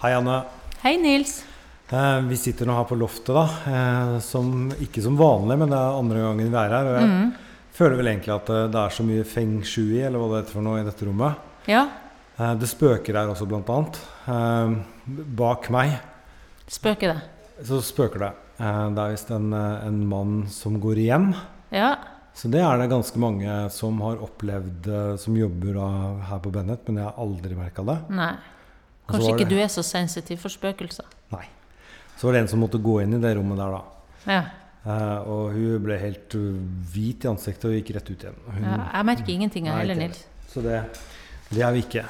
Hei, 0.00 0.12
Anne. 0.16 0.42
Hei, 0.82 0.96
Nils. 0.96 1.44
Eh, 1.90 2.20
vi 2.30 2.36
sitter 2.38 2.68
nå 2.68 2.76
her 2.78 2.86
på 2.88 2.96
loftet, 2.98 3.34
da. 3.36 3.44
Eh, 3.68 4.18
som, 4.24 4.70
ikke 4.80 5.02
som 5.04 5.16
vanlig, 5.18 5.56
men 5.60 5.72
det 5.72 5.78
er 5.80 5.98
andre 5.98 6.22
gangen 6.24 6.52
vi 6.52 6.56
er 6.60 6.74
her. 6.76 6.88
Og 6.90 7.00
jeg 7.00 7.08
Mm. 7.10 7.32
føler 7.72 7.96
vel 7.96 8.06
egentlig 8.12 8.34
at 8.34 8.50
eh, 8.50 8.66
det 8.68 8.80
er 8.80 8.94
så 8.96 9.04
mye 9.04 9.24
feng 9.24 9.62
shui, 9.64 10.00
eller 10.00 10.18
hva 10.18 10.28
det 10.30 10.44
heter 10.44 10.52
for 10.56 10.62
noe, 10.62 10.80
i 10.80 10.84
dette 10.88 11.06
rommet. 11.08 11.34
Ja, 11.68 11.88
Eh, 12.40 12.54
det 12.54 12.68
spøker 12.70 13.12
her 13.18 13.28
også, 13.28 13.44
blant 13.46 13.68
annet. 13.68 13.98
Bak 15.36 15.68
meg 15.70 15.98
spøker 16.66 17.12
det. 17.12 17.66
så 17.66 17.82
spøker 17.84 18.18
det. 18.18 18.32
Det 18.56 18.98
er 18.98 19.10
visst 19.12 19.30
en, 19.30 19.52
en 19.52 20.08
mann 20.08 20.46
som 20.48 20.80
går 20.80 20.96
igjen. 20.96 21.34
Ja, 21.70 21.96
Så 22.32 22.48
det 22.50 22.62
er 22.62 22.78
det 22.78 22.88
ganske 22.88 23.18
mange 23.18 23.68
som 23.70 24.00
har 24.00 24.16
opplevd, 24.24 25.18
som 25.20 25.36
jobber 25.36 25.74
da, 25.74 25.88
her 26.30 26.38
på 26.38 26.50
Bennett, 26.50 26.88
men 26.88 26.96
jeg 26.96 27.04
har 27.04 27.18
aldri 27.18 27.54
merka 27.54 27.84
det. 27.84 27.98
nei. 28.08 28.32
Kanskje 29.10 29.34
ikke 29.34 29.48
det- 29.48 29.48
du 29.48 29.58
er 29.64 29.68
så 29.68 29.82
sensitiv 29.86 30.38
for 30.38 30.48
spøkelser. 30.48 31.04
Nei. 31.32 31.44
Så 32.16 32.26
var 32.28 32.32
det 32.32 32.40
en 32.42 32.48
som 32.48 32.60
måtte 32.60 32.80
gå 32.82 33.02
inn 33.02 33.14
i 33.14 33.20
det 33.20 33.36
rommet 33.36 33.58
der, 33.58 33.70
da. 33.70 33.82
Ja, 34.26 34.42
Uh, 34.80 35.20
og 35.28 35.52
hun 35.52 35.82
ble 35.84 35.98
helt 36.00 36.32
uh, 36.40 36.56
hvit 36.88 37.26
i 37.26 37.28
ansiktet 37.28 37.66
og 37.68 37.74
gikk 37.76 37.90
rett 37.98 38.06
ut 38.10 38.22
igjen. 38.24 38.36
Hun, 38.48 38.62
ja 38.64 38.76
jeg 38.94 39.04
merker 39.10 39.28
ingenting 39.34 39.68
av 39.68 39.76
heller, 39.82 39.94
Nils. 39.94 40.22
Så 40.48 40.62
det, 40.64 40.78
det 41.50 41.60
er 41.60 41.74
vi 41.76 41.82
ikke. 41.84 42.04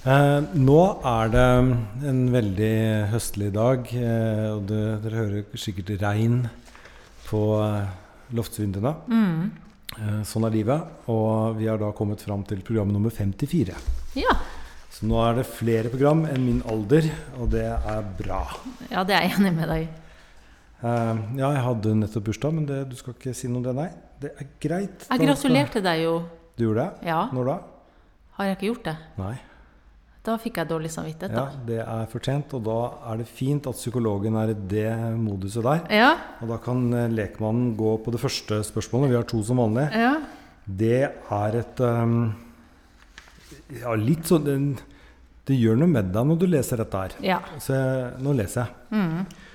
Eh, 0.00 0.40
nå 0.56 0.78
er 1.04 1.32
det 1.32 1.46
en 2.08 2.20
veldig 2.32 2.74
høstlig 3.12 3.50
dag, 3.52 3.88
eh, 3.92 4.46
og 4.54 4.62
det, 4.68 4.78
dere 5.04 5.18
hører 5.18 5.58
sikkert 5.60 5.90
regn 6.00 6.38
på 7.26 7.40
eh, 7.60 7.90
loftsvinduene. 8.36 8.94
Mm. 9.12 9.50
Eh, 9.98 10.22
sånn 10.24 10.46
er 10.48 10.54
livet. 10.54 10.86
Og 11.12 11.58
vi 11.58 11.68
har 11.68 11.80
da 11.82 11.90
kommet 11.96 12.24
fram 12.24 12.44
til 12.48 12.62
program 12.64 12.94
nummer 12.94 13.12
54. 13.12 13.76
Ja. 14.16 14.36
Så 15.00 15.08
nå 15.08 15.16
er 15.24 15.38
det 15.40 15.46
flere 15.48 15.88
program 15.92 16.26
enn 16.28 16.42
min 16.44 16.60
alder, 16.68 17.06
og 17.40 17.48
det 17.54 17.64
er 17.64 18.02
bra. 18.18 18.42
ja, 18.90 19.02
det 19.08 19.16
er 19.16 19.26
jeg 19.26 19.38
enig 19.38 19.52
med 19.56 19.68
deg 19.72 19.86
i. 19.86 19.90
Uh, 20.80 21.16
ja, 21.36 21.50
jeg 21.56 21.62
hadde 21.64 21.94
nettopp 22.02 22.24
bursdag, 22.30 22.54
men 22.56 22.66
det, 22.68 22.78
du 22.88 22.96
skal 22.96 23.12
ikke 23.16 23.32
si 23.36 23.48
noe 23.48 23.60
om 23.60 23.64
det, 23.66 23.74
nei? 23.76 23.88
Det 24.20 24.30
er 24.40 24.48
greit. 24.60 25.06
Jeg 25.08 25.22
gratulerte 25.24 25.80
deg 25.84 26.02
jo. 26.04 26.14
Du 26.56 26.66
gjorde 26.66 26.84
det? 26.86 27.08
Ja, 27.08 27.22
Når 27.32 27.48
da? 27.48 27.54
har 28.36 28.48
jeg 28.48 28.56
ikke 28.58 28.68
gjort 28.70 28.84
det? 28.90 28.94
Nei. 29.20 29.34
Da 30.24 30.34
fikk 30.40 30.58
jeg 30.60 30.68
dårlig 30.68 30.90
samvittighet, 30.92 31.32
Da. 31.32 31.46
Ja, 31.48 31.60
det 31.68 31.78
er 31.80 32.08
fortjent, 32.12 32.52
og 32.56 32.64
da 32.66 32.78
er 33.08 33.20
det 33.22 33.28
fint 33.32 33.64
at 33.68 33.76
psykologen 33.80 34.36
er 34.36 34.52
i 34.52 34.56
det 34.68 34.90
moduset 35.16 35.64
der. 35.64 35.80
Ja, 35.96 36.10
Og 36.44 36.52
da 36.52 36.58
kan 36.60 36.82
eh, 36.92 37.06
lekmannen 37.08 37.72
gå 37.76 37.94
på 38.04 38.12
det 38.12 38.20
første 38.20 38.60
spørsmålet. 38.68 39.14
Vi 39.14 39.16
har 39.16 39.24
to 39.28 39.40
som 39.44 39.56
vanlig. 39.64 39.88
ja. 39.96 40.18
Det 40.70 41.00
er 41.08 41.56
et 41.58 41.80
ehm, 41.82 42.34
Ja, 43.80 43.94
litt 43.98 44.28
sånn 44.30 44.46
det, 44.46 44.56
det 45.48 45.58
gjør 45.58 45.78
noe 45.80 45.90
med 45.90 46.10
deg 46.14 46.26
når 46.28 46.40
du 46.40 46.48
leser 46.50 46.82
dette 46.82 47.04
her. 47.04 47.16
ja. 47.24 47.40
Så 47.62 47.76
jeg, 47.76 48.10
nå 48.24 48.34
leser 48.38 48.66
jeg. 48.66 48.96
Mm. 48.96 49.48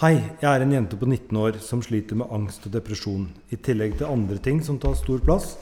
Hei, 0.00 0.14
jeg 0.42 0.50
er 0.50 0.64
en 0.64 0.72
jente 0.74 0.98
på 0.98 1.06
19 1.06 1.38
år 1.38 1.58
som 1.62 1.82
sliter 1.84 2.18
med 2.18 2.32
angst 2.34 2.64
og 2.66 2.72
depresjon, 2.74 3.28
i 3.54 3.58
tillegg 3.62 3.98
til 4.00 4.10
andre 4.10 4.40
ting 4.42 4.58
som 4.64 4.80
tar 4.82 4.96
stor 4.98 5.20
plass. 5.22 5.52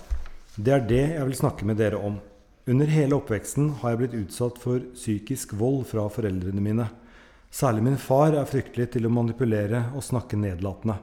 Det 0.56 0.72
er 0.72 0.86
det 0.88 1.02
jeg 1.16 1.26
vil 1.28 1.36
snakke 1.36 1.68
med 1.68 1.76
dere 1.80 2.00
om. 2.00 2.16
Under 2.70 2.88
hele 2.88 3.18
oppveksten 3.18 3.72
har 3.82 3.92
jeg 3.92 4.00
blitt 4.00 4.16
utsatt 4.22 4.60
for 4.62 4.80
psykisk 4.94 5.52
vold 5.58 5.82
fra 5.90 6.06
foreldrene 6.12 6.62
mine. 6.64 6.86
Særlig 7.52 7.84
min 7.84 7.98
far 8.00 8.32
er 8.38 8.48
fryktelig 8.48 8.92
til 8.94 9.04
å 9.04 9.12
manipulere 9.12 9.88
og 9.92 10.04
snakke 10.06 10.38
nedlatende. 10.40 10.96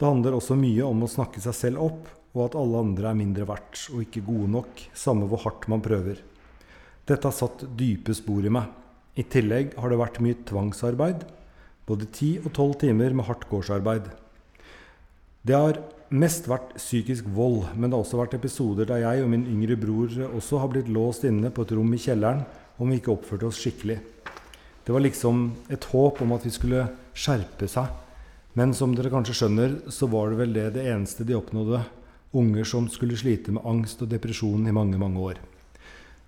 Det 0.00 0.08
handler 0.08 0.38
også 0.38 0.56
mye 0.56 0.86
om 0.86 1.04
å 1.04 1.10
snakke 1.10 1.42
seg 1.44 1.56
selv 1.58 1.82
opp, 1.90 2.08
og 2.34 2.44
at 2.46 2.56
alle 2.58 2.82
andre 2.84 3.10
er 3.10 3.18
mindre 3.18 3.46
verdt 3.48 3.88
og 3.94 4.04
ikke 4.04 4.22
gode 4.26 4.50
nok, 4.52 4.82
samme 4.94 5.26
hvor 5.30 5.42
hardt 5.44 5.66
man 5.70 5.82
prøver. 5.82 6.20
Dette 7.08 7.26
har 7.26 7.34
satt 7.34 7.64
dype 7.78 8.14
spor 8.14 8.44
i 8.46 8.52
meg. 8.52 8.68
I 9.18 9.26
tillegg 9.26 9.74
har 9.80 9.90
det 9.90 9.98
vært 9.98 10.20
mye 10.22 10.38
tvangsarbeid, 10.46 11.24
både 11.88 12.06
ti 12.14 12.36
og 12.38 12.52
tolv 12.54 12.76
timer 12.80 13.16
med 13.16 13.26
hardt 13.26 13.48
gårdsarbeid. 13.50 14.06
Det 15.42 15.56
har 15.56 15.80
mest 16.10 16.46
vært 16.50 16.74
psykisk 16.76 17.26
vold, 17.34 17.64
men 17.74 17.88
det 17.88 17.96
har 17.96 18.04
også 18.04 18.20
vært 18.20 18.36
episoder 18.38 18.86
der 18.86 19.02
jeg 19.02 19.24
og 19.24 19.30
min 19.32 19.46
yngre 19.50 19.78
bror 19.80 20.14
også 20.30 20.60
har 20.62 20.70
blitt 20.70 20.90
låst 20.92 21.26
inne 21.26 21.50
på 21.54 21.66
et 21.66 21.74
rom 21.74 21.94
i 21.94 22.00
kjelleren 22.02 22.44
om 22.80 22.90
vi 22.90 23.00
ikke 23.00 23.14
oppførte 23.14 23.48
oss 23.48 23.60
skikkelig. 23.60 23.98
Det 24.84 24.94
var 24.94 25.02
liksom 25.04 25.50
et 25.70 25.84
håp 25.92 26.22
om 26.24 26.32
at 26.34 26.46
vi 26.46 26.52
skulle 26.54 26.86
skjerpe 27.14 27.68
seg. 27.70 27.90
Men 28.58 28.72
som 28.74 28.94
dere 28.96 29.12
kanskje 29.12 29.36
skjønner, 29.38 29.76
så 29.92 30.08
var 30.10 30.32
det 30.32 30.40
vel 30.40 30.54
det 30.56 30.68
det 30.74 30.86
eneste 30.90 31.26
de 31.26 31.36
oppnådde. 31.38 31.82
Unger 32.32 32.64
som 32.64 32.86
skulle 32.88 33.18
slite 33.18 33.50
med 33.50 33.66
angst 33.66 34.02
og 34.04 34.10
depresjon 34.12 34.68
i 34.68 34.74
mange, 34.74 34.98
mange 35.00 35.18
år. 35.18 35.40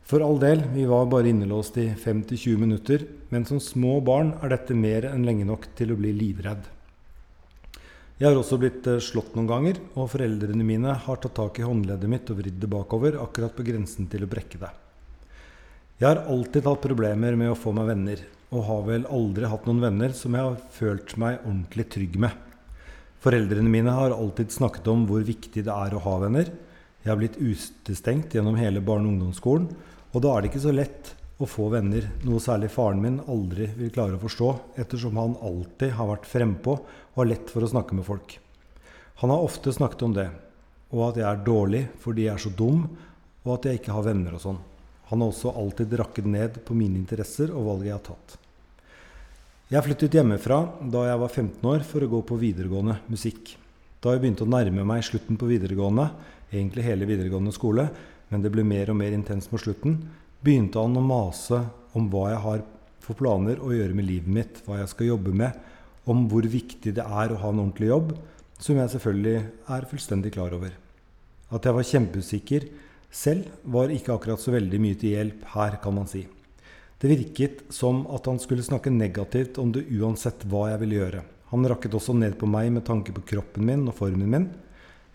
For 0.02 0.24
all 0.24 0.40
del, 0.42 0.64
vi 0.74 0.82
var 0.90 1.06
bare 1.06 1.30
innelåst 1.30 1.78
i 1.78 1.86
5-20 1.94 2.58
minutter, 2.58 3.04
men 3.30 3.46
som 3.46 3.60
små 3.62 4.00
barn 4.02 4.34
er 4.42 4.50
dette 4.50 4.74
mer 4.74 5.06
enn 5.12 5.22
lenge 5.28 5.46
nok 5.46 5.68
til 5.78 5.94
å 5.94 5.98
bli 6.00 6.10
livredd. 6.16 6.66
Jeg 8.18 8.28
har 8.28 8.38
også 8.38 8.58
blitt 8.60 8.86
eh, 8.90 9.00
slått 9.02 9.32
noen 9.38 9.48
ganger, 9.50 9.78
og 9.94 10.10
foreldrene 10.12 10.66
mine 10.66 10.98
har 11.06 11.22
tatt 11.22 11.34
tak 11.38 11.62
i 11.62 11.66
håndleddet 11.66 12.10
mitt 12.10 12.28
og 12.30 12.42
vridd 12.42 12.60
det 12.62 12.70
bakover, 12.70 13.16
akkurat 13.22 13.54
på 13.56 13.64
grensen 13.66 14.10
til 14.10 14.26
å 14.26 14.30
brekke 14.30 14.60
det. 14.60 14.70
Jeg 16.02 16.08
har 16.10 16.24
alltid 16.30 16.66
hatt 16.66 16.84
problemer 16.84 17.38
med 17.38 17.54
å 17.54 17.58
få 17.58 17.72
meg 17.74 17.88
venner, 17.94 18.22
og 18.52 18.66
har 18.68 18.86
vel 18.90 19.06
aldri 19.06 19.48
hatt 19.48 19.66
noen 19.70 19.82
venner 19.86 20.14
som 20.18 20.34
jeg 20.34 20.50
har 20.50 20.58
følt 20.74 21.14
meg 21.18 21.40
ordentlig 21.46 21.88
trygg 21.94 22.18
med. 22.26 22.51
Foreldrene 23.22 23.70
mine 23.70 23.92
har 23.94 24.10
alltid 24.10 24.50
snakket 24.50 24.88
om 24.90 25.04
hvor 25.06 25.22
viktig 25.22 25.62
det 25.62 25.70
er 25.70 25.94
å 25.94 26.02
ha 26.02 26.14
venner. 26.24 26.48
Jeg 27.04 27.10
har 27.12 27.18
blitt 27.20 27.38
utestengt 27.38 28.34
gjennom 28.34 28.56
hele 28.58 28.82
barne- 28.82 29.06
og 29.06 29.14
ungdomsskolen, 29.14 29.68
og 30.10 30.24
da 30.24 30.32
er 30.32 30.42
det 30.42 30.50
ikke 30.50 30.62
så 30.64 30.74
lett 30.74 31.12
å 31.38 31.46
få 31.46 31.68
venner, 31.70 32.08
noe 32.26 32.42
særlig 32.42 32.72
faren 32.74 32.98
min 33.02 33.20
aldri 33.30 33.68
vil 33.78 33.94
klare 33.94 34.18
å 34.18 34.22
forstå, 34.22 34.50
ettersom 34.82 35.22
han 35.22 35.38
alltid 35.38 35.94
har 35.98 36.10
vært 36.10 36.28
frempå 36.30 36.76
og 36.82 37.20
har 37.20 37.30
lett 37.30 37.54
for 37.54 37.62
å 37.62 37.70
snakke 37.70 37.94
med 37.98 38.06
folk. 38.10 38.36
Han 39.22 39.30
har 39.30 39.46
ofte 39.46 39.74
snakket 39.74 40.02
om 40.02 40.18
det, 40.18 40.28
og 40.90 41.08
at 41.12 41.22
jeg 41.22 41.28
er 41.30 41.46
dårlig 41.46 41.86
fordi 42.02 42.26
jeg 42.26 42.34
er 42.34 42.42
så 42.42 42.54
dum, 42.58 42.88
og 43.46 43.54
at 43.54 43.70
jeg 43.70 43.82
ikke 43.84 43.94
har 43.94 44.06
venner 44.10 44.34
og 44.34 44.42
sånn. 44.42 44.62
Han 45.14 45.22
har 45.22 45.30
også 45.30 45.54
alltid 45.62 45.94
rakket 46.00 46.26
ned 46.26 46.62
på 46.66 46.74
mine 46.74 46.98
interesser 46.98 47.54
og 47.54 47.70
valget 47.70 47.92
jeg 47.92 48.00
har 48.00 48.08
tatt. 48.10 48.41
Jeg 49.72 49.86
flyttet 49.86 50.12
hjemmefra 50.18 50.56
da 50.92 51.06
jeg 51.06 51.20
var 51.22 51.30
15 51.32 51.62
år 51.70 51.84
for 51.88 52.04
å 52.04 52.08
gå 52.12 52.18
på 52.28 52.36
videregående 52.36 52.98
musikk. 53.08 53.54
Da 54.04 54.12
jeg 54.12 54.20
begynte 54.20 54.44
å 54.44 54.50
nærme 54.52 54.82
meg 54.84 55.06
slutten 55.06 55.38
på 55.40 55.48
videregående, 55.48 56.10
egentlig 56.52 56.84
hele 56.84 57.08
videregående 57.08 57.54
skole, 57.56 57.86
men 58.28 58.44
det 58.44 58.50
ble 58.52 58.66
mer 58.68 58.92
og 58.92 58.98
mer 59.00 59.16
intenst 59.16 59.48
mot 59.48 59.62
slutten, 59.62 59.94
begynte 60.44 60.82
han 60.82 60.98
å 61.00 61.04
mase 61.06 61.62
om 61.96 62.10
hva 62.12 62.26
jeg 62.34 62.42
har 62.44 62.66
for 63.00 63.16
planer 63.16 63.64
å 63.64 63.72
gjøre 63.72 63.96
med 63.96 64.10
livet 64.10 64.36
mitt, 64.36 64.60
hva 64.66 64.82
jeg 64.82 64.92
skal 64.92 65.08
jobbe 65.14 65.32
med, 65.40 65.56
om 66.04 66.26
hvor 66.28 66.44
viktig 66.58 66.92
det 67.00 67.08
er 67.08 67.32
å 67.32 67.40
ha 67.40 67.54
en 67.54 67.64
ordentlig 67.64 67.88
jobb, 67.94 68.12
som 68.60 68.76
jeg 68.76 68.92
selvfølgelig 68.98 69.34
er 69.72 69.88
fullstendig 69.88 70.34
klar 70.36 70.52
over. 70.58 70.76
At 71.48 71.64
jeg 71.64 71.78
var 71.80 71.90
kjempeusikker 71.94 72.68
selv, 73.08 73.48
var 73.64 73.88
ikke 73.88 74.18
akkurat 74.18 74.44
så 74.44 74.52
veldig 74.52 74.84
mye 74.84 75.00
til 75.00 75.16
hjelp 75.16 75.48
her, 75.56 75.80
kan 75.80 75.96
man 75.96 76.12
si. 76.12 76.26
Det 77.02 77.10
virket 77.10 77.64
som 77.74 78.04
at 78.14 78.28
han 78.30 78.36
skulle 78.38 78.62
snakke 78.62 78.90
negativt 78.94 79.56
om 79.58 79.72
det 79.74 79.88
uansett 79.90 80.44
hva 80.46 80.68
jeg 80.70 80.78
ville 80.84 81.00
gjøre. 81.00 81.22
Han 81.50 81.66
rakket 81.66 81.96
også 81.98 82.14
ned 82.14 82.36
på 82.38 82.46
meg 82.46 82.68
med 82.70 82.86
tanke 82.86 83.10
på 83.16 83.24
kroppen 83.26 83.66
min 83.66 83.82
og 83.90 83.96
formen 83.98 84.30
min. 84.30 84.46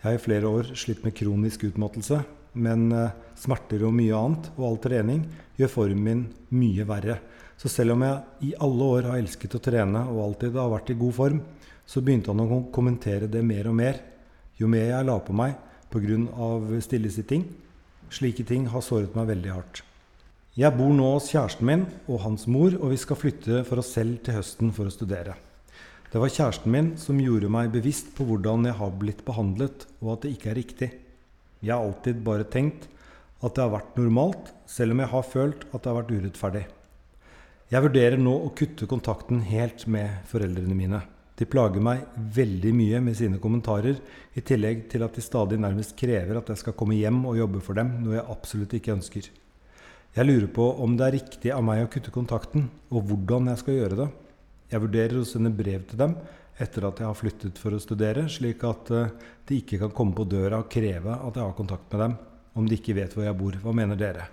Jeg 0.02 0.04
har 0.04 0.18
i 0.18 0.26
flere 0.26 0.52
år 0.52 0.74
slitt 0.76 1.06
med 1.08 1.16
kronisk 1.16 1.64
utmattelse, 1.70 2.20
men 2.60 2.92
eh, 2.92 3.16
smerter 3.40 3.88
og 3.88 3.96
mye 3.96 4.20
annet, 4.20 4.52
og 4.58 4.68
all 4.68 4.78
trening, 4.84 5.24
gjør 5.56 5.74
formen 5.78 6.04
min 6.04 6.28
mye 6.60 6.90
verre. 6.92 7.22
Så 7.56 7.72
selv 7.72 7.96
om 7.96 8.04
jeg 8.04 8.52
i 8.52 8.54
alle 8.68 8.92
år 9.00 9.08
har 9.08 9.24
elsket 9.24 9.56
å 9.56 9.64
trene 9.64 10.04
og 10.12 10.24
alltid 10.28 10.60
har 10.60 10.76
vært 10.76 10.92
i 10.92 11.00
god 11.00 11.18
form, 11.24 11.42
så 11.88 12.04
begynte 12.04 12.36
han 12.36 12.44
å 12.44 12.62
kommentere 12.76 13.32
det 13.32 13.48
mer 13.48 13.72
og 13.72 13.80
mer. 13.80 14.04
Jo 14.60 14.68
mer 14.68 14.90
jeg 14.92 15.08
la 15.08 15.22
på 15.24 15.40
meg 15.40 15.56
pga. 15.88 16.82
stillesitting. 16.84 17.48
Slike 18.12 18.44
ting 18.44 18.68
har 18.68 18.84
såret 18.84 19.16
meg 19.16 19.32
veldig 19.32 19.56
hardt. 19.56 19.87
Jeg 20.58 20.74
bor 20.74 20.90
nå 20.90 21.12
hos 21.14 21.28
kjæresten 21.30 21.68
min 21.70 21.84
og 22.10 22.24
hans 22.24 22.48
mor, 22.50 22.74
og 22.82 22.90
vi 22.90 22.96
skal 22.98 23.20
flytte 23.22 23.60
for 23.68 23.78
oss 23.78 23.92
selv 23.94 24.16
til 24.26 24.40
høsten 24.40 24.72
for 24.74 24.90
å 24.90 24.94
studere. 24.96 25.36
Det 26.10 26.18
var 26.18 26.34
kjæresten 26.34 26.74
min 26.74 26.88
som 26.98 27.20
gjorde 27.22 27.52
meg 27.54 27.70
bevisst 27.76 28.10
på 28.18 28.26
hvordan 28.26 28.66
jeg 28.66 28.74
har 28.80 28.96
blitt 28.98 29.22
behandlet, 29.28 29.86
og 30.02 30.16
at 30.16 30.26
det 30.26 30.32
ikke 30.34 30.50
er 30.50 30.58
riktig. 30.58 30.90
Jeg 31.62 31.76
har 31.76 31.86
alltid 31.86 32.26
bare 32.26 32.50
tenkt 32.50 32.90
at 33.38 33.54
det 33.54 33.68
har 33.68 33.76
vært 33.76 34.02
normalt, 34.02 34.52
selv 34.66 34.98
om 34.98 35.06
jeg 35.06 35.14
har 35.14 35.30
følt 35.30 35.70
at 35.70 35.78
det 35.78 35.94
har 35.94 36.00
vært 36.00 36.18
urettferdig. 36.18 36.66
Jeg 37.70 37.86
vurderer 37.86 38.26
nå 38.26 38.38
å 38.42 38.54
kutte 38.58 38.90
kontakten 38.90 39.46
helt 39.54 39.86
med 39.86 40.26
foreldrene 40.26 40.82
mine. 40.82 41.06
De 41.38 41.46
plager 41.46 41.86
meg 41.86 42.08
veldig 42.18 42.74
mye 42.82 43.08
med 43.12 43.22
sine 43.22 43.38
kommentarer, 43.38 44.02
i 44.34 44.42
tillegg 44.42 44.88
til 44.90 45.06
at 45.06 45.14
de 45.14 45.22
stadig 45.22 45.62
nærmest 45.62 45.94
krever 46.02 46.42
at 46.42 46.50
jeg 46.50 46.66
skal 46.66 46.82
komme 46.82 46.98
hjem 46.98 47.28
og 47.30 47.44
jobbe 47.46 47.62
for 47.62 47.78
dem, 47.78 48.00
noe 48.02 48.18
jeg 48.18 48.32
absolutt 48.34 48.82
ikke 48.82 48.98
ønsker. 48.98 49.36
Jeg 50.16 50.26
lurer 50.26 50.48
på 50.54 50.66
om 50.84 50.96
det 50.98 51.06
er 51.08 51.16
riktig 51.18 51.52
av 51.54 51.66
meg 51.66 51.84
å 51.84 51.92
kutte 51.92 52.14
kontakten, 52.14 52.70
og 52.90 53.10
hvordan 53.10 53.52
jeg 53.52 53.62
skal 53.62 53.78
gjøre 53.78 54.00
det. 54.00 54.08
Jeg 54.72 54.84
vurderer 54.84 55.20
å 55.20 55.28
sende 55.28 55.54
brev 55.54 55.86
til 55.90 56.00
dem 56.02 56.16
etter 56.58 56.88
at 56.88 57.02
jeg 57.02 57.06
har 57.08 57.18
flyttet 57.18 57.60
for 57.62 57.76
å 57.76 57.82
studere, 57.82 58.26
slik 58.32 58.64
at 58.66 58.90
eh, 58.96 59.12
de 59.48 59.60
ikke 59.62 59.78
kan 59.84 59.94
komme 59.94 60.18
på 60.18 60.26
døra 60.26 60.64
og 60.64 60.72
kreve 60.74 61.14
at 61.14 61.38
jeg 61.38 61.46
har 61.46 61.54
kontakt 61.58 61.92
med 61.94 62.02
dem, 62.02 62.16
om 62.58 62.66
de 62.66 62.80
ikke 62.80 62.96
vet 62.98 63.14
hvor 63.14 63.28
jeg 63.28 63.38
bor. 63.38 63.60
Hva 63.62 63.76
mener 63.78 64.00
dere? 64.00 64.26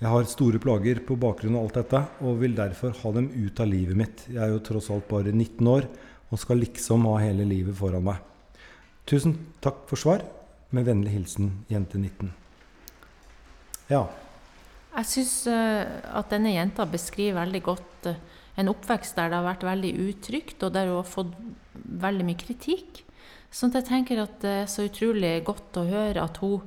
Jeg 0.00 0.08
har 0.08 0.24
store 0.24 0.56
plager 0.62 1.02
på 1.04 1.18
bakgrunn 1.20 1.58
av 1.58 1.66
alt 1.66 1.76
dette, 1.82 2.00
og 2.24 2.38
vil 2.40 2.56
derfor 2.56 2.94
ha 3.02 3.12
dem 3.18 3.28
ut 3.34 3.60
av 3.60 3.68
livet 3.68 3.98
mitt. 4.00 4.24
Jeg 4.30 4.40
er 4.40 4.54
jo 4.54 4.62
tross 4.64 4.88
alt 4.94 5.04
bare 5.10 5.34
19 5.34 5.68
år, 5.68 5.90
og 6.30 6.40
skal 6.40 6.62
liksom 6.62 7.04
ha 7.10 7.18
hele 7.20 7.44
livet 7.44 7.76
foran 7.76 8.06
meg. 8.06 8.22
Tusen 9.04 9.36
takk 9.60 9.84
for 9.90 10.00
svar. 10.00 10.24
Med 10.70 10.86
vennlig 10.86 11.12
hilsen 11.12 11.50
jente 11.68 11.98
19. 11.98 12.30
Ja. 13.90 14.04
Jeg 14.90 15.06
syns 15.06 15.34
at 15.46 16.32
denne 16.32 16.52
jenta 16.54 16.86
beskriver 16.90 17.44
veldig 17.44 17.62
godt 17.62 18.08
eh, 18.10 18.18
en 18.58 18.70
oppvekst 18.72 19.16
der 19.16 19.30
det 19.30 19.38
har 19.38 19.46
vært 19.46 19.66
veldig 19.68 19.92
utrygt, 20.08 20.64
og 20.66 20.74
der 20.74 20.90
hun 20.90 20.98
har 20.98 21.08
fått 21.08 21.32
veldig 22.04 22.26
mye 22.26 22.40
kritikk. 22.40 23.04
Sånn 23.50 23.72
at 23.72 23.80
jeg 23.80 23.88
tenker 23.88 24.22
at 24.22 24.36
det 24.42 24.56
er 24.64 24.68
så 24.70 24.86
utrolig 24.86 25.32
godt 25.46 25.78
å 25.80 25.86
høre 25.88 26.26
at 26.26 26.38
hun 26.42 26.66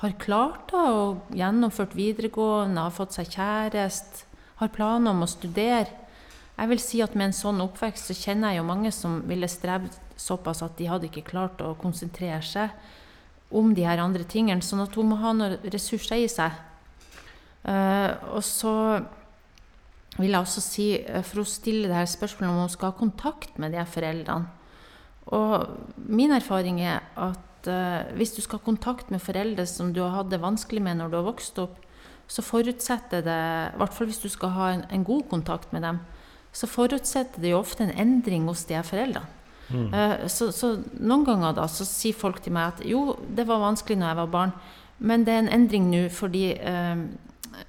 har 0.00 0.16
klart 0.22 0.70
det 0.70 0.82
og 0.94 1.32
gjennomført 1.36 1.96
videregående, 1.98 2.84
har 2.86 2.94
fått 2.94 3.16
seg 3.16 3.32
kjæreste, 3.34 4.26
har 4.60 4.72
planer 4.74 5.14
om 5.14 5.24
å 5.24 5.30
studere. 5.30 5.88
Jeg 6.60 6.70
vil 6.70 6.82
si 6.82 7.00
at 7.00 7.14
med 7.16 7.30
en 7.30 7.36
sånn 7.36 7.62
oppvekst 7.64 8.10
så 8.10 8.16
kjenner 8.16 8.52
jeg 8.52 8.60
jo 8.60 8.68
mange 8.68 8.92
som 8.92 9.20
ville 9.28 9.48
strevd 9.48 9.96
såpass 10.20 10.60
at 10.62 10.76
de 10.76 10.88
hadde 10.90 11.08
ikke 11.08 11.24
klart 11.30 11.62
å 11.64 11.72
konsentrere 11.80 12.42
seg 12.44 12.74
om 13.56 13.72
de 13.74 13.86
her 13.88 14.02
andre 14.02 14.26
tingene. 14.28 14.62
Sånn 14.62 14.84
at 14.84 14.94
hun 14.94 15.08
må 15.10 15.18
ha 15.22 15.32
noen 15.36 15.56
ressurser 15.72 16.20
i 16.20 16.28
seg. 16.30 16.52
Uh, 17.60 18.36
og 18.36 18.44
så 18.46 18.74
vil 20.16 20.32
jeg 20.32 20.40
også 20.40 20.62
si, 20.64 20.86
uh, 21.04 21.20
for 21.26 21.42
å 21.42 21.48
stille 21.48 21.90
det 21.90 21.98
her 21.98 22.08
spørsmålet 22.08 22.54
om 22.54 22.62
hun 22.64 22.72
skal 22.72 22.92
ha 22.92 22.98
kontakt 22.98 23.60
med 23.60 23.76
de 23.76 23.84
foreldrene. 23.84 24.56
Og 25.30 25.68
min 26.10 26.32
erfaring 26.34 26.80
er 26.82 27.04
at 27.20 27.68
uh, 27.68 28.08
hvis 28.16 28.32
du 28.34 28.40
skal 28.42 28.58
ha 28.58 28.66
kontakt 28.66 29.12
med 29.12 29.22
foreldre 29.22 29.66
som 29.68 29.92
du 29.94 30.00
har 30.02 30.16
hatt 30.16 30.32
det 30.32 30.40
vanskelig 30.42 30.82
med 30.82 30.98
når 30.98 31.12
du 31.12 31.18
har 31.20 31.28
vokst 31.28 31.60
opp, 31.62 31.76
så 32.30 32.42
forutsetter 32.46 33.24
det, 33.26 33.42
i 33.74 33.78
hvert 33.78 33.94
fall 33.94 34.08
hvis 34.08 34.22
du 34.22 34.30
skal 34.30 34.54
ha 34.54 34.72
en, 34.74 34.86
en 34.90 35.04
god 35.04 35.26
kontakt 35.30 35.72
med 35.74 35.82
dem, 35.82 36.00
så 36.54 36.66
forutsetter 36.70 37.42
det 37.42 37.52
jo 37.52 37.60
ofte 37.60 37.84
en 37.84 37.94
endring 37.98 38.46
hos 38.50 38.64
de 38.68 38.80
foreldrene. 38.86 39.36
Mm. 39.70 39.86
Uh, 39.94 40.26
så, 40.26 40.50
så, 40.50 40.72
noen 40.98 41.24
ganger 41.28 41.54
da 41.54 41.68
så 41.70 41.86
sier 41.86 42.16
folk 42.16 42.40
til 42.42 42.56
meg 42.56 42.72
at 42.72 42.86
jo, 42.88 43.12
det 43.30 43.46
var 43.46 43.62
vanskelig 43.62 44.00
når 44.00 44.08
jeg 44.08 44.18
var 44.24 44.32
barn, 44.32 44.54
men 44.98 45.24
det 45.24 45.34
er 45.34 45.44
en 45.44 45.52
endring 45.60 45.86
nå 45.92 46.08
fordi 46.12 46.46
uh, 46.58 47.04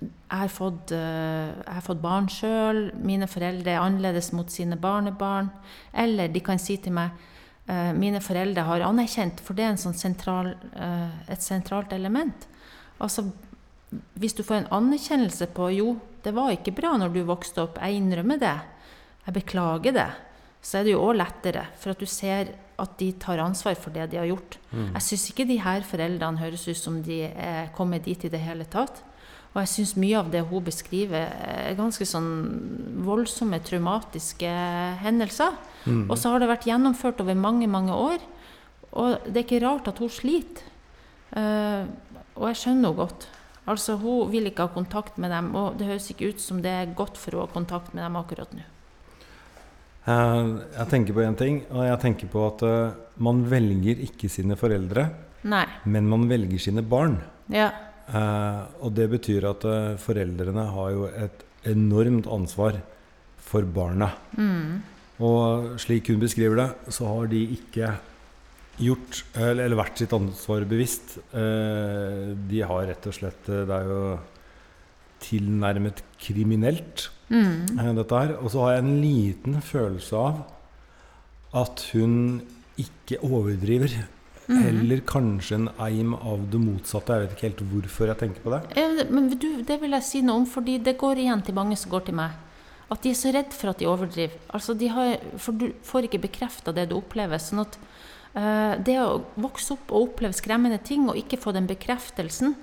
jeg 0.02 0.38
har 0.44 0.50
fått, 0.50 0.94
uh, 0.96 1.52
jeg 1.62 1.76
har 1.76 1.84
fått 1.86 2.02
barn 2.02 2.30
sjøl, 2.32 2.88
mine 3.06 3.28
foreldre 3.30 3.76
er 3.76 3.84
annerledes 3.84 4.32
mot 4.34 4.50
sine 4.50 4.78
barnebarn. 4.82 5.52
Eller 5.94 6.32
de 6.32 6.42
kan 6.44 6.62
si 6.62 6.80
til 6.82 6.96
meg 6.98 7.14
uh, 7.70 7.92
mine 7.98 8.22
foreldre 8.24 8.66
har 8.66 8.88
anerkjent, 8.88 9.44
for 9.46 9.58
det 9.58 9.68
er 9.68 9.78
sånn 9.82 9.98
sentral, 9.98 10.56
uh, 10.74 11.12
et 11.30 11.46
sentralt 11.46 11.94
element. 11.94 12.48
Altså, 13.02 13.28
hvis 14.18 14.38
du 14.38 14.42
får 14.48 14.62
en 14.62 14.74
anerkjennelse 14.80 15.52
på 15.54 15.70
jo, 15.78 15.94
det 16.26 16.34
var 16.38 16.54
ikke 16.56 16.74
bra 16.78 16.96
når 16.98 17.14
du 17.14 17.22
vokste 17.28 17.66
opp, 17.66 17.80
jeg 17.82 18.02
innrømmer 18.02 18.42
det, 18.42 18.58
jeg 19.26 19.38
beklager 19.38 19.96
det, 19.96 20.10
så 20.62 20.80
er 20.80 20.86
det 20.86 20.94
jo 20.94 21.06
òg 21.06 21.18
lettere, 21.18 21.68
for 21.82 21.94
at 21.94 22.02
du 22.02 22.10
ser 22.10 22.54
at 22.82 22.98
de 22.98 23.12
tar 23.22 23.42
ansvar 23.42 23.78
for 23.78 23.94
det 23.94 24.08
de 24.14 24.20
har 24.22 24.30
gjort. 24.30 24.58
Mm. 24.72 24.92
Jeg 24.96 25.06
syns 25.06 25.26
ikke 25.30 25.46
de 25.50 25.58
her 25.62 25.86
foreldrene 25.86 26.42
høres 26.42 26.66
ut 26.70 26.80
som 26.80 27.02
de 27.06 27.24
er 27.30 27.70
kommet 27.78 28.06
dit 28.08 28.26
i 28.26 28.32
det 28.32 28.42
hele 28.42 28.66
tatt. 28.70 29.04
Og 29.52 29.60
jeg 29.60 29.72
syns 29.74 29.98
mye 30.00 30.16
av 30.16 30.30
det 30.32 30.46
hun 30.48 30.64
beskriver, 30.64 31.28
er 31.28 31.76
ganske 31.76 32.06
sånn 32.08 32.30
voldsomme, 33.04 33.60
traumatiske 33.68 34.52
hendelser. 35.04 35.58
Mm. 35.84 36.06
Og 36.06 36.16
så 36.20 36.32
har 36.32 36.40
det 36.40 36.48
vært 36.54 36.70
gjennomført 36.70 37.20
over 37.24 37.36
mange, 37.36 37.68
mange 37.68 37.92
år. 37.92 38.24
Og 38.96 39.28
det 39.28 39.42
er 39.42 39.46
ikke 39.46 39.64
rart 39.66 39.90
at 39.92 40.00
hun 40.00 40.12
sliter. 40.12 40.70
Uh, 41.32 41.88
og 42.36 42.48
jeg 42.50 42.62
skjønner 42.62 42.92
henne 42.92 42.98
godt. 42.98 43.28
Altså, 43.72 43.96
Hun 44.00 44.32
vil 44.32 44.50
ikke 44.50 44.66
ha 44.66 44.74
kontakt 44.74 45.20
med 45.22 45.32
dem, 45.32 45.52
og 45.56 45.78
det 45.80 45.88
høres 45.88 46.10
ikke 46.12 46.32
ut 46.32 46.42
som 46.44 46.64
det 46.64 46.72
er 46.72 46.96
godt 46.98 47.20
for 47.20 47.32
henne 47.32 47.44
å 47.44 47.48
ha 47.48 47.54
kontakt 47.54 47.94
med 47.96 48.04
dem 48.04 48.18
akkurat 48.20 48.56
nå. 48.56 48.66
Uh, 50.02 50.64
jeg 50.80 50.88
tenker 50.90 51.14
på 51.14 51.22
én 51.28 51.38
ting, 51.38 51.62
og 51.70 51.86
jeg 51.86 52.00
tenker 52.02 52.32
på 52.32 52.48
at 52.48 52.64
uh, 52.66 52.96
man 53.22 53.44
velger 53.52 54.00
ikke 54.08 54.32
sine 54.32 54.58
foreldre, 54.58 55.06
Nei. 55.46 55.68
men 55.86 56.08
man 56.10 56.26
velger 56.32 56.72
sine 56.72 56.82
barn. 56.82 57.20
Ja. 57.54 57.70
Uh, 58.12 58.68
og 58.84 58.92
det 58.98 59.08
betyr 59.14 59.46
at 59.48 59.64
uh, 59.64 59.96
foreldrene 60.02 60.66
har 60.76 60.90
jo 60.92 61.06
et 61.08 61.46
enormt 61.72 62.28
ansvar 62.28 62.82
for 63.40 63.64
barna. 63.64 64.12
Mm. 64.36 64.82
Og 65.24 65.78
slik 65.80 66.10
hun 66.12 66.20
beskriver 66.20 66.60
det, 66.60 66.70
så 66.92 67.08
har 67.08 67.30
de 67.32 67.44
ikke 67.56 67.94
gjort 68.82 69.22
eller, 69.36 69.66
eller 69.68 69.80
vært 69.80 70.02
sitt 70.02 70.16
ansvar 70.18 70.68
bevisst. 70.68 71.20
Uh, 71.32 72.36
de 72.52 72.64
har 72.68 72.88
rett 72.90 73.08
og 73.08 73.16
slett 73.16 73.48
Det 73.48 73.78
er 73.78 73.88
jo 73.88 74.04
tilnærmet 75.22 76.02
kriminelt, 76.20 77.08
mm. 77.30 77.78
dette 78.00 78.24
her. 78.24 78.36
Og 78.42 78.52
så 78.52 78.66
har 78.66 78.76
jeg 78.76 78.86
en 78.86 78.96
liten 79.04 79.62
følelse 79.64 80.18
av 80.18 80.42
at 81.62 81.84
hun 81.94 82.42
ikke 82.82 83.22
overdriver. 83.24 84.02
Mm. 84.52 84.64
Eller 84.68 85.02
kanskje 85.08 85.56
en 85.56 85.68
eim 85.80 86.14
av 86.18 86.44
det 86.52 86.60
motsatte. 86.60 87.16
Jeg 87.16 87.24
vet 87.24 87.36
ikke 87.38 87.48
helt 87.48 87.62
hvorfor 87.72 88.10
jeg 88.12 88.20
tenker 88.20 88.44
på 88.44 88.52
det. 88.52 89.06
Men 89.08 89.30
du, 89.32 89.50
det 89.64 89.78
vil 89.80 89.96
jeg 89.96 90.08
si 90.08 90.24
noe 90.28 90.42
om, 90.42 90.48
fordi 90.50 90.76
det 90.84 90.98
går 91.00 91.22
igjen 91.24 91.44
til 91.48 91.56
mange 91.56 91.78
som 91.80 91.94
går 91.94 92.10
til 92.10 92.18
meg. 92.20 92.36
At 92.92 93.06
de 93.06 93.14
er 93.14 93.20
så 93.20 93.32
redd 93.32 93.56
for 93.56 93.72
at 93.72 93.80
de 93.80 93.88
overdriver. 93.88 94.36
Altså 94.52 94.76
de 94.76 94.90
har, 94.92 95.14
for 95.40 95.56
du 95.56 95.70
får 95.88 96.10
ikke 96.10 96.26
bekrefta 96.26 96.74
det 96.76 96.90
du 96.92 96.98
opplever. 96.98 97.40
sånn 97.40 97.64
at 97.64 97.78
uh, 98.36 98.76
det 98.76 98.98
å 99.00 99.22
vokse 99.40 99.78
opp 99.78 99.94
og 99.94 100.10
oppleve 100.10 100.36
skremmende 100.36 100.82
ting 100.84 101.08
og 101.08 101.20
ikke 101.20 101.40
få 101.40 101.56
den 101.56 101.70
bekreftelsen 101.70 102.58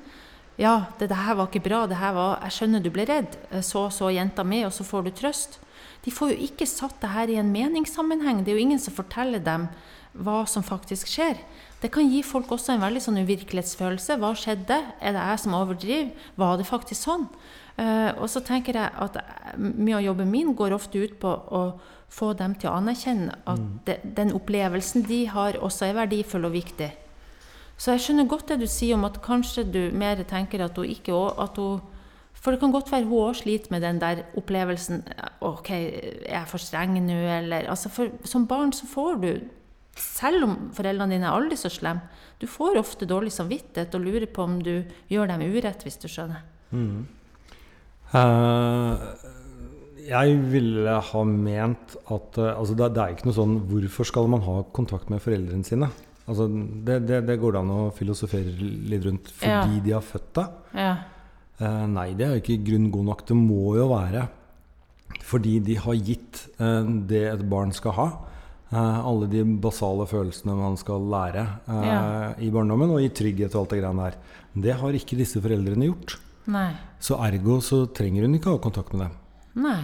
Ja, 0.58 0.90
det, 0.98 1.08
det 1.08 1.16
her 1.16 1.38
var 1.38 1.48
ikke 1.48 1.64
bra. 1.64 1.86
det 1.86 1.96
her 1.96 2.12
var, 2.12 2.40
Jeg 2.42 2.56
skjønner 2.58 2.84
du 2.84 2.90
ble 2.90 3.06
redd. 3.08 3.38
Eh, 3.50 3.62
så 3.62 3.88
så 3.94 4.10
jenta 4.10 4.44
mi, 4.44 4.64
og 4.66 4.72
så 4.74 4.84
får 4.84 5.06
du 5.06 5.10
trøst. 5.14 5.60
De 6.04 6.10
får 6.10 6.34
jo 6.34 6.44
ikke 6.48 6.66
satt 6.66 7.00
det 7.00 7.14
her 7.14 7.30
i 7.30 7.38
en 7.38 7.52
meningssammenheng. 7.52 8.42
Det 8.42 8.52
er 8.52 8.58
jo 8.58 8.66
ingen 8.66 8.82
som 8.82 8.96
forteller 8.96 9.38
dem 9.38 9.68
hva 10.12 10.42
som 10.48 10.64
faktisk 10.64 11.10
skjer. 11.10 11.40
Det 11.82 11.90
kan 11.94 12.08
gi 12.10 12.22
folk 12.26 12.50
også 12.54 12.74
en 12.74 12.82
veldig 12.82 13.02
sånn 13.04 13.20
uvirkelighetsfølelse. 13.22 14.18
Hva 14.18 14.32
skjedde? 14.38 14.80
Er 14.98 15.14
det 15.14 15.26
jeg 15.30 15.42
som 15.44 15.56
overdriver? 15.58 16.10
Var 16.40 16.56
det 16.58 16.66
faktisk 16.66 17.04
sånn? 17.04 17.28
Uh, 17.78 18.10
og 18.18 18.26
så 18.26 18.42
tenker 18.42 18.74
jeg 18.74 18.90
at 18.90 19.20
mye 19.58 20.00
av 20.00 20.02
jobben 20.02 20.32
min 20.32 20.50
går 20.58 20.74
ofte 20.74 20.98
ut 20.98 21.14
på 21.22 21.30
å 21.30 21.62
få 22.10 22.32
dem 22.34 22.56
til 22.58 22.70
å 22.70 22.78
anerkjenne 22.80 23.36
at 23.44 23.60
mm. 23.60 23.68
de, 23.86 23.94
den 24.16 24.32
opplevelsen 24.34 25.04
de 25.06 25.20
har, 25.30 25.60
også 25.62 25.86
er 25.86 26.00
verdifull 26.00 26.48
og 26.48 26.56
viktig. 26.56 26.88
Så 27.78 27.94
jeg 27.94 28.02
skjønner 28.02 28.26
godt 28.26 28.48
det 28.50 28.58
du 28.64 28.66
sier 28.66 28.96
om 28.96 29.06
at 29.06 29.20
kanskje 29.22 29.62
du 29.68 29.82
mer 29.94 30.18
tenker 30.26 30.64
at 30.64 30.78
hun 30.78 30.90
ikke 30.90 31.14
at 31.38 31.60
hun, 31.60 31.84
For 32.38 32.54
det 32.54 32.60
kan 32.60 32.72
godt 32.72 32.90
være 32.92 33.06
hun 33.06 33.28
òg 33.28 33.36
sliter 33.36 33.70
med 33.70 33.82
den 33.82 34.00
der 34.00 34.24
opplevelsen 34.38 35.04
OK, 35.40 35.70
er 35.70 36.26
jeg 36.26 36.46
for 36.46 36.58
streng 36.58 36.98
nå, 36.98 37.14
eller 37.14 37.68
altså 37.70 37.88
for, 37.88 38.10
Som 38.24 38.46
barn 38.46 38.72
så 38.72 38.86
får 38.86 39.14
du 39.22 39.32
selv 40.02 40.46
om 40.46 40.56
foreldrene 40.76 41.16
dine 41.16 41.28
er 41.28 41.36
aldri 41.36 41.58
så 41.58 41.70
slemme, 41.72 42.06
du 42.38 42.46
får 42.50 42.78
ofte 42.78 43.08
dårlig 43.08 43.32
samvittighet 43.34 43.94
og 43.98 44.04
lurer 44.04 44.28
på 44.30 44.44
om 44.46 44.58
du 44.62 44.74
gjør 45.10 45.30
dem 45.32 45.44
urett, 45.50 45.82
hvis 45.86 45.98
du 46.00 46.06
skjønner. 46.10 46.44
Mm. 46.70 47.06
Uh, 48.08 48.94
jeg 50.08 50.36
ville 50.48 50.94
ha 51.10 51.22
ment 51.28 51.96
at 52.08 52.38
uh, 52.40 52.54
altså 52.54 52.76
det, 52.78 52.92
det, 52.96 53.02
er 53.02 53.12
ikke 53.12 53.26
noe 53.28 53.36
sånn 53.36 53.56
Hvorfor 53.68 54.08
skal 54.08 54.30
man 54.32 54.44
ha 54.46 54.54
kontakt 54.76 55.10
med 55.12 55.20
foreldrene 55.20 55.66
sine? 55.66 55.90
Altså, 56.28 56.46
det, 56.48 57.02
det, 57.08 57.22
det 57.28 57.36
går 57.40 57.56
det 57.56 57.60
an 57.60 57.74
å 57.74 57.82
filosofere 57.96 58.52
litt 58.52 59.04
rundt 59.04 59.28
fordi 59.32 59.80
ja. 59.80 59.84
de 59.84 59.94
har 59.96 60.04
født 60.04 60.32
deg. 60.38 60.56
Ja. 60.76 60.94
Uh, 61.58 61.84
nei, 61.90 62.10
det 62.16 62.26
er 62.26 62.36
jo 62.36 62.42
ikke 62.44 62.60
grunn 62.70 62.90
god 62.94 63.08
nok. 63.10 63.24
Det 63.28 63.38
må 63.38 63.76
jo 63.80 63.90
være 63.92 64.28
fordi 65.24 65.58
de 65.64 65.74
har 65.80 65.96
gitt 66.04 66.42
det 67.08 67.22
et 67.30 67.42
barn 67.48 67.72
skal 67.74 67.94
ha. 67.96 68.04
Uh, 68.68 69.00
alle 69.00 69.24
de 69.32 69.40
basale 69.64 70.04
følelsene 70.04 70.52
man 70.52 70.74
skal 70.76 71.06
lære 71.08 71.40
uh, 71.64 71.84
ja. 71.86 72.00
i 72.36 72.50
barndommen, 72.52 72.90
og 72.92 73.00
i 73.00 73.08
trygghet 73.08 73.54
og 73.54 73.62
alt 73.62 73.72
det 73.72 73.78
greiene 73.80 74.08
der. 74.10 74.18
Det 74.66 74.74
har 74.76 74.98
ikke 74.98 75.16
disse 75.16 75.40
foreldrene 75.40 75.88
gjort. 75.88 76.18
Nei. 76.52 76.72
Så 77.00 77.16
ergo 77.24 77.62
så 77.64 77.86
trenger 77.96 78.26
hun 78.26 78.36
ikke 78.36 78.52
ha 78.52 78.60
kontakt 78.60 78.92
med 78.92 79.06
dem. 79.06 79.16
Nei. 79.64 79.80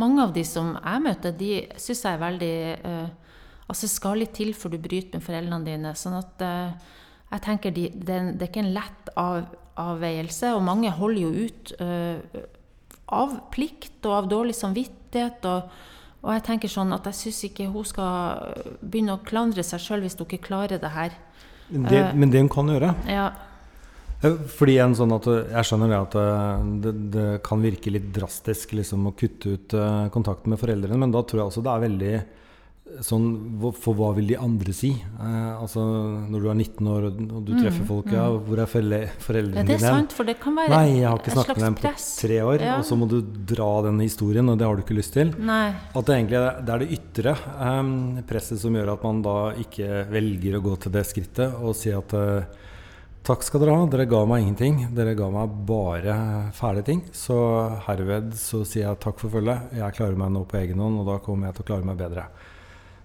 Mange 0.00 0.24
av 0.24 0.32
de 0.32 0.44
som 0.48 0.72
jeg 0.78 1.04
møter, 1.04 1.36
de 1.36 1.50
syns 1.76 2.00
jeg 2.06 2.16
er 2.16 2.22
veldig 2.22 2.56
uh, 2.80 3.10
Altså, 3.68 3.86
det 3.86 3.92
skal 3.92 4.18
litt 4.20 4.32
til 4.36 4.50
før 4.58 4.72
du 4.74 4.80
bryter 4.82 5.16
med 5.16 5.24
foreldrene 5.24 5.64
dine. 5.64 5.92
Sånn 5.96 6.16
at 6.18 6.42
jeg 6.42 7.40
tenker 7.44 7.72
de, 7.72 7.86
det, 7.94 8.16
det, 8.34 8.42
er 8.42 8.50
ikke 8.50 8.64
en 8.66 8.74
lett 8.74 9.12
av, 9.16 9.46
avveielse, 9.80 10.50
og 10.52 10.64
mange 10.66 10.90
holder 10.92 11.22
jo 11.22 11.46
ut 11.46 11.72
av 13.16 13.38
plikt 13.54 14.04
og 14.10 14.16
av 14.18 14.28
dårlig 14.28 14.58
samvittighet. 14.58 15.46
og 15.48 15.70
og 16.22 16.32
jeg 16.36 16.44
tenker 16.46 16.70
sånn 16.70 16.94
at 16.94 17.06
jeg 17.10 17.18
syns 17.18 17.40
ikke 17.48 17.68
hun 17.72 17.86
skal 17.86 18.52
begynne 18.80 19.16
å 19.16 19.22
klandre 19.26 19.64
seg 19.66 19.82
sjøl 19.82 20.04
hvis 20.04 20.14
hun 20.18 20.28
ikke 20.28 20.44
klarer 20.46 20.82
det 20.82 20.92
her. 20.94 21.16
Det, 21.68 22.02
uh, 22.02 22.12
men 22.14 22.30
det 22.30 22.42
hun 22.42 22.52
kan 22.52 22.68
gjøre 22.68 22.92
ja. 23.08 23.30
Fordi 24.22 24.74
en 24.82 24.92
sånn 24.94 25.14
at 25.16 25.24
Jeg 25.26 25.66
skjønner 25.66 25.88
det 25.90 25.96
at 25.98 26.12
det, 26.84 26.90
det 27.14 27.24
kan 27.42 27.62
virke 27.64 27.90
litt 27.90 28.10
drastisk 28.14 28.74
liksom, 28.78 29.08
å 29.08 29.14
kutte 29.18 29.56
ut 29.56 29.74
kontakten 30.14 30.52
med 30.52 30.60
foreldrene, 30.60 31.00
men 31.00 31.14
da 31.14 31.24
tror 31.26 31.40
jeg 31.40 31.48
også 31.48 31.64
det 31.66 31.72
er 31.72 31.82
veldig 31.88 32.12
sånn 33.00 33.24
For 33.80 33.94
hva 33.96 34.10
vil 34.14 34.26
de 34.28 34.36
andre 34.36 34.72
si? 34.76 34.90
Eh, 34.92 35.52
altså 35.62 35.80
når 36.28 36.42
du 36.44 36.48
er 36.50 36.54
19 36.58 36.88
år 36.92 37.06
og, 37.08 37.20
og 37.38 37.44
du 37.48 37.52
treffer 37.56 37.80
Mm, 37.82 37.88
folk, 37.88 38.06
mm. 38.06 38.12
ja, 38.18 38.26
hvor 38.46 38.58
er 38.62 38.66
foreldre, 38.70 38.98
Ja, 39.06 39.12
foreldrene 39.24 39.64
det 39.66 39.74
er 39.76 39.78
dine? 39.80 39.92
sant, 39.96 40.12
for 40.12 40.24
det 40.28 40.36
kan 40.40 40.54
være 40.56 40.68
Nei, 40.68 40.98
jeg 41.00 41.08
har 41.08 41.18
ikke 41.22 41.34
snakket 41.36 41.56
med 41.56 41.64
dem 41.68 41.74
på 41.80 41.86
press. 41.88 42.08
tre 42.20 42.40
år, 42.44 42.60
Ja. 42.60 42.76
og 42.78 42.84
så 42.84 42.98
må 43.00 43.08
du 43.08 43.20
dra 43.22 43.70
den 43.88 43.98
historien, 44.00 44.48
og 44.52 44.58
det 44.58 44.66
har 44.66 44.76
du 44.76 44.82
ikke 44.82 44.98
lyst 44.98 45.12
til. 45.14 45.32
Nei. 45.38 45.72
At 45.94 46.04
det 46.04 46.16
egentlig 46.18 46.42
det 46.66 46.74
er 46.74 46.78
det 46.84 46.90
ytre 46.98 47.32
eh, 47.32 48.22
presset 48.28 48.58
som 48.60 48.74
gjør 48.74 48.92
at 48.92 49.02
man 49.08 49.22
da 49.22 49.36
ikke 49.56 50.06
velger 50.12 50.58
å 50.58 50.62
gå 50.62 50.76
til 50.80 50.92
det 50.92 51.06
skrittet 51.08 51.54
og 51.62 51.74
si 51.74 51.90
at 51.90 52.12
eh, 52.14 52.44
takk 53.24 53.42
skal 53.46 53.60
dere 53.62 53.74
ha, 53.78 53.86
dere 53.86 54.04
ga 54.10 54.24
meg 54.26 54.42
ingenting. 54.42 54.88
Dere 54.94 55.14
ga 55.14 55.28
meg 55.30 55.48
bare 55.64 56.50
fæle 56.52 56.82
ting. 56.84 57.04
Så 57.14 57.36
herved 57.86 58.32
så 58.34 58.64
sier 58.66 58.88
jeg 58.88 58.98
takk 59.00 59.18
for 59.22 59.30
følget. 59.30 59.72
Jeg 59.78 59.94
klarer 59.94 60.16
meg 60.18 60.32
nå 60.34 60.42
på 60.50 60.58
egen 60.58 60.78
hånd, 60.82 60.98
og 61.00 61.06
da 61.06 61.18
kommer 61.22 61.46
jeg 61.48 61.54
til 61.54 61.62
å 61.62 61.68
klare 61.70 61.86
meg 61.86 61.96
bedre. 62.02 62.24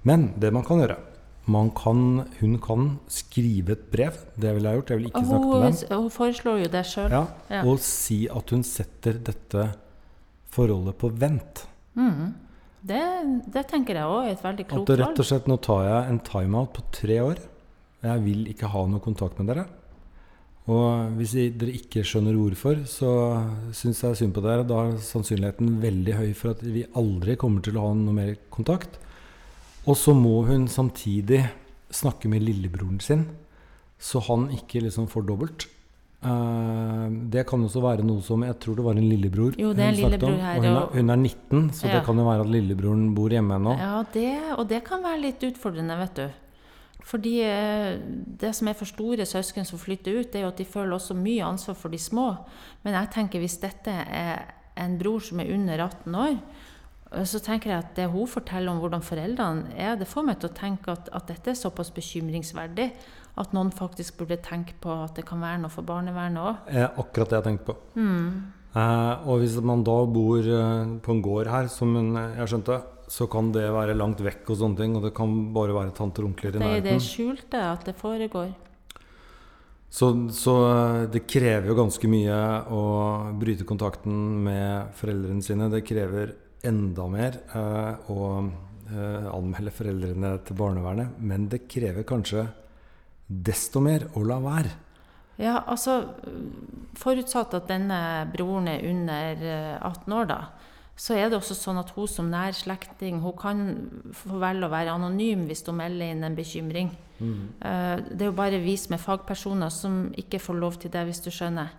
Men 0.08 0.32
det 0.40 0.54
man 0.56 0.66
kan 0.68 0.82
gjøre 0.84 0.98
man 1.48 1.70
kan, 1.72 2.26
Hun 2.42 2.58
kan 2.60 2.88
skrive 3.08 3.72
et 3.78 3.86
brev. 3.92 4.18
Det 4.36 4.52
ville 4.56 4.68
jeg 4.68 4.82
gjort. 4.82 4.90
Jeg 4.92 5.00
vil 5.00 5.08
ikke 5.08 5.22
snakke 5.30 5.48
med 5.48 5.78
hun, 5.78 6.02
hun 6.04 6.10
foreslår 6.12 6.58
jo 6.64 6.72
det 6.74 6.84
sjøl. 6.90 7.14
Ja, 7.16 7.22
Ja. 7.50 7.62
Og 7.64 7.80
si 7.80 8.28
at 8.28 8.52
hun 8.52 8.66
setter 8.68 9.16
dette 9.30 9.70
forholdet 10.52 10.98
på 11.00 11.10
vent. 11.16 11.64
Mm. 11.96 12.34
Det, 12.88 13.00
det 13.54 13.64
tenker 13.72 13.96
jeg 13.96 14.12
òg 14.12 14.28
er 14.28 14.36
et 14.36 14.44
veldig 14.44 14.68
klokt 14.68 14.92
valg. 14.92 15.00
At 15.00 15.06
rett 15.06 15.24
og 15.24 15.30
slett 15.32 15.48
nå 15.48 15.58
tar 15.64 15.88
jeg 15.88 16.12
en 16.12 16.20
timeout 16.20 16.76
på 16.76 16.84
tre 17.00 17.20
år. 17.24 17.42
Jeg 18.04 18.24
vil 18.28 18.46
ikke 18.52 18.70
ha 18.76 18.86
noe 18.92 19.04
kontakt 19.04 19.40
med 19.40 19.50
dere. 19.50 19.66
Og 20.68 21.16
hvis 21.16 21.32
dere 21.32 21.74
ikke 21.80 22.04
skjønner 22.04 22.36
hvorfor, 22.36 22.84
så 22.92 23.10
syns 23.72 24.04
jeg 24.04 24.20
synd 24.20 24.36
på 24.36 24.44
dere. 24.44 24.68
Da 24.68 24.84
er 24.84 24.98
sannsynligheten 25.00 25.78
veldig 25.84 26.16
høy 26.20 26.32
for 26.36 26.52
at 26.52 26.64
vi 26.64 26.84
aldri 27.00 27.38
kommer 27.40 27.64
til 27.64 27.80
å 27.80 27.88
ha 27.88 27.94
noe 27.96 28.16
mer 28.20 28.36
kontakt. 28.52 29.00
Og 29.88 29.96
så 29.96 30.14
må 30.16 30.42
hun 30.48 30.68
samtidig 30.68 31.46
snakke 31.96 32.28
med 32.30 32.44
lillebroren 32.44 33.00
sin, 33.00 33.26
så 33.98 34.20
han 34.28 34.50
ikke 34.54 34.82
liksom 34.84 35.08
får 35.10 35.26
dobbelt. 35.30 35.68
Eh, 36.28 37.06
det 37.32 37.46
kan 37.48 37.62
også 37.64 37.82
være 37.84 38.04
noe 38.06 38.24
som 38.26 38.42
Jeg 38.44 38.58
tror 38.60 38.76
det 38.80 38.84
var 38.88 38.98
en 38.98 39.06
lillebror. 39.10 39.54
Jo, 39.62 39.70
det 39.78 39.84
er 39.86 39.92
en 39.92 39.96
hun 39.96 40.02
snakket 40.02 40.24
om, 40.26 40.32
lillebror 40.34 40.48
her, 40.48 40.58
Og 40.58 40.64
hun 40.64 40.76
er, 40.82 40.90
hun 40.98 41.10
er 41.14 41.16
19, 41.16 41.70
så 41.78 41.88
Ja. 41.88 41.94
det 41.94 42.06
kan 42.06 42.18
jo 42.18 42.26
være 42.26 42.42
at 42.42 42.52
lillebroren 42.56 43.16
bor 43.16 43.30
hjemme 43.30 43.56
ennå. 43.56 43.78
Ja, 43.78 44.04
det, 44.14 44.34
og 44.58 44.68
det 44.68 44.84
kan 44.84 45.04
være 45.04 45.22
litt 45.22 45.40
utfordrende, 45.44 45.98
vet 45.98 46.16
du. 46.16 46.28
Fordi 47.08 47.40
eh, 47.42 47.98
det 48.38 48.54
som 48.56 48.68
er 48.68 48.74
for 48.74 48.86
store 48.86 49.24
søsken 49.26 49.64
som 49.66 49.80
flytter 49.80 50.20
ut, 50.20 50.32
det 50.34 50.42
er 50.42 50.42
jo 50.44 50.48
at 50.52 50.58
de 50.58 50.66
føler 50.66 50.98
også 50.98 51.16
mye 51.16 51.46
ansvar 51.46 51.76
for 51.76 51.90
de 51.90 51.98
små. 51.98 52.38
Men 52.84 52.94
jeg 52.94 53.12
tenker 53.14 53.40
hvis 53.40 53.62
dette 53.62 53.88
er 53.90 54.44
en 54.76 54.98
bror 55.00 55.20
som 55.24 55.40
er 55.40 55.54
under 55.54 55.80
18 55.86 56.16
år, 56.16 56.36
så 57.08 57.40
tenker 57.40 57.72
jeg 57.72 57.84
at 57.86 57.94
det 57.96 58.10
hun 58.12 58.28
forteller 58.28 58.74
om 58.74 58.82
hvordan 58.84 59.06
foreldrene 59.06 59.72
er, 59.80 59.96
det 59.96 60.10
får 60.10 60.26
meg 60.28 60.42
til 60.42 60.50
å 60.50 60.58
tenke 60.58 60.92
at, 60.92 61.08
at 61.16 61.30
dette 61.32 61.54
er 61.54 61.60
såpass 61.60 61.94
bekymringsverdig 61.96 62.90
at 63.38 63.54
noen 63.56 63.72
faktisk 63.76 64.18
burde 64.20 64.40
tenke 64.44 64.76
på 64.82 64.92
at 65.06 65.16
det 65.16 65.24
kan 65.28 65.40
være 65.44 65.62
noe 65.62 65.72
for 65.72 65.88
barnevernet 65.88 66.42
òg. 66.42 66.70
Eh, 66.74 66.88
akkurat 66.88 67.32
det 67.32 67.40
jeg 67.40 67.48
tenkte 67.48 67.70
på. 67.70 67.78
Mm. 67.96 68.30
Eh, 68.78 69.28
og 69.30 69.42
hvis 69.42 69.58
man 69.66 69.84
da 69.88 69.98
bor 70.10 70.42
eh, 70.42 70.94
på 71.04 71.16
en 71.16 71.24
gård 71.26 71.52
her, 71.54 71.70
som 71.72 71.94
hun, 71.96 72.14
jeg 72.18 72.52
skjønte, 72.52 72.80
så 73.08 73.28
kan 73.32 73.54
det 73.56 73.70
være 73.72 73.96
langt 73.96 74.20
vekk 74.24 74.50
og 74.52 74.60
sånne 74.60 74.82
ting. 74.82 74.96
Og 74.98 75.06
det 75.08 75.14
kan 75.18 75.36
bare 75.56 75.76
være 75.78 75.96
tanter 75.98 76.26
og 76.26 76.34
onkler 76.34 76.58
i 76.58 76.60
Det 76.60 76.72
er 76.72 76.82
i 76.82 76.88
det 76.90 76.98
skjulte 77.06 77.62
at 77.70 77.86
det 77.88 77.96
foregår. 78.00 78.52
Så, 79.88 80.12
så 80.36 80.56
eh, 80.68 81.06
det 81.14 81.24
krever 81.30 81.72
jo 81.72 81.78
ganske 81.78 82.12
mye 82.12 82.42
å 82.74 82.84
bryte 83.40 83.68
kontakten 83.70 84.18
med 84.50 84.92
foreldrene 84.98 85.46
sine. 85.46 85.70
Det 85.72 85.86
krever 85.88 86.36
enda 86.66 87.06
mer 87.12 87.38
eh, 87.54 88.10
å 88.12 88.30
eh, 88.42 89.28
anmelde 89.34 89.74
foreldrene 89.76 90.34
til 90.48 90.58
barnevernet. 90.60 91.20
Men 91.20 91.48
det 91.52 91.66
krever 91.70 92.08
kanskje 92.08 92.48
desto 93.28 93.82
mer 93.84 94.08
å 94.16 94.24
la 94.26 94.40
være. 94.44 94.74
Ja, 95.38 95.60
altså 95.70 96.00
Forutsatt 96.98 97.54
at 97.54 97.68
denne 97.70 98.00
broren 98.34 98.68
er 98.72 98.86
under 98.90 99.44
eh, 99.46 99.76
18 99.86 100.16
år, 100.18 100.30
da, 100.32 100.40
så 100.98 101.14
er 101.14 101.30
det 101.30 101.38
også 101.38 101.54
sånn 101.54 101.78
at 101.78 101.92
hun 101.94 102.08
som 102.10 102.32
nær 102.32 102.56
slekting 102.58 103.20
hun 103.22 103.36
kan 103.38 103.60
få 104.18 104.40
velge 104.42 104.66
å 104.66 104.72
være 104.74 104.96
anonym 104.98 105.44
hvis 105.46 105.62
hun 105.68 105.78
melder 105.78 106.10
inn 106.16 106.26
en 106.26 106.38
bekymring. 106.38 106.90
Eh, 107.22 107.98
Det 108.10 108.22
er 108.26 108.32
jo 108.32 108.38
bare 108.40 108.58
vi 108.64 108.74
som 108.82 108.96
er 108.98 109.04
fagpersoner 109.04 109.70
som 109.70 110.08
ikke 110.18 110.42
får 110.42 110.58
lov 110.58 110.80
til 110.82 110.90
det, 110.94 111.06
hvis 111.06 111.22
du 111.22 111.30
skjønner. 111.30 111.70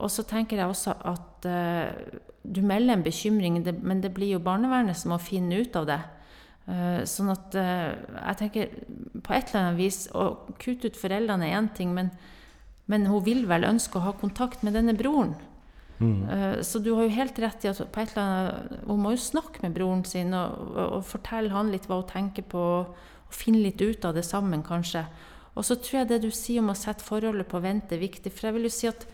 Og 0.00 0.10
så 0.12 0.24
tenker 0.28 0.60
jeg 0.60 0.70
også 0.70 0.94
at 1.08 1.48
uh, 1.48 2.18
du 2.42 2.62
melder 2.64 2.96
en 2.96 3.04
bekymring, 3.04 3.60
det, 3.64 3.76
men 3.82 4.00
det 4.02 4.14
blir 4.16 4.34
jo 4.34 4.44
barnevernet 4.44 4.96
som 4.96 5.14
må 5.14 5.20
finne 5.22 5.60
ut 5.60 5.76
av 5.76 5.88
det. 5.90 6.00
Uh, 6.68 7.02
Sånn 7.08 7.32
at 7.32 7.56
uh, 7.58 7.92
jeg 7.92 8.40
tenker 8.40 8.74
på 9.20 9.34
et 9.36 9.48
eller 9.50 9.60
annet 9.60 9.78
vis 9.80 10.04
Å 10.12 10.26
kutte 10.60 10.90
ut 10.90 10.98
foreldrene 10.98 11.48
er 11.48 11.56
én 11.58 11.70
ting, 11.76 11.94
men, 11.96 12.12
men 12.90 13.08
hun 13.10 13.24
vil 13.26 13.46
vel 13.50 13.68
ønske 13.68 13.98
å 13.98 14.04
ha 14.08 14.16
kontakt 14.20 14.64
med 14.66 14.76
denne 14.78 14.96
broren. 14.98 15.36
Mm. 16.00 16.62
Så 16.64 16.80
du 16.80 16.94
har 16.96 17.04
jo 17.04 17.12
helt 17.12 17.36
rett 17.42 17.64
i 17.66 17.68
at 17.68 17.80
på 17.92 18.00
et 18.00 18.14
eller 18.14 18.22
annet, 18.24 18.76
hun 18.88 19.02
må 19.04 19.10
jo 19.12 19.18
snakke 19.20 19.60
med 19.60 19.74
broren 19.76 20.00
sin 20.08 20.32
og, 20.32 20.70
og 20.80 21.02
fortelle 21.04 21.52
han 21.52 21.68
litt 21.68 21.90
hva 21.90 21.98
hun 21.98 22.08
tenker 22.08 22.46
på, 22.48 22.62
og 23.28 23.34
finne 23.36 23.60
litt 23.66 23.82
ut 23.84 24.06
av 24.08 24.16
det 24.16 24.24
sammen, 24.24 24.62
kanskje. 24.64 25.04
Og 25.58 25.66
så 25.66 25.76
tror 25.76 26.00
jeg 26.00 26.10
det 26.10 26.20
du 26.24 26.30
sier 26.32 26.62
om 26.62 26.72
å 26.72 26.78
sette 26.78 27.04
forholdet 27.04 27.48
på 27.50 27.60
vent, 27.62 27.92
er 27.92 28.00
viktig. 28.00 28.32
For 28.32 28.48
jeg 28.48 28.56
vil 28.56 28.68
jo 28.68 28.72
si 28.74 28.88
at 28.90 29.04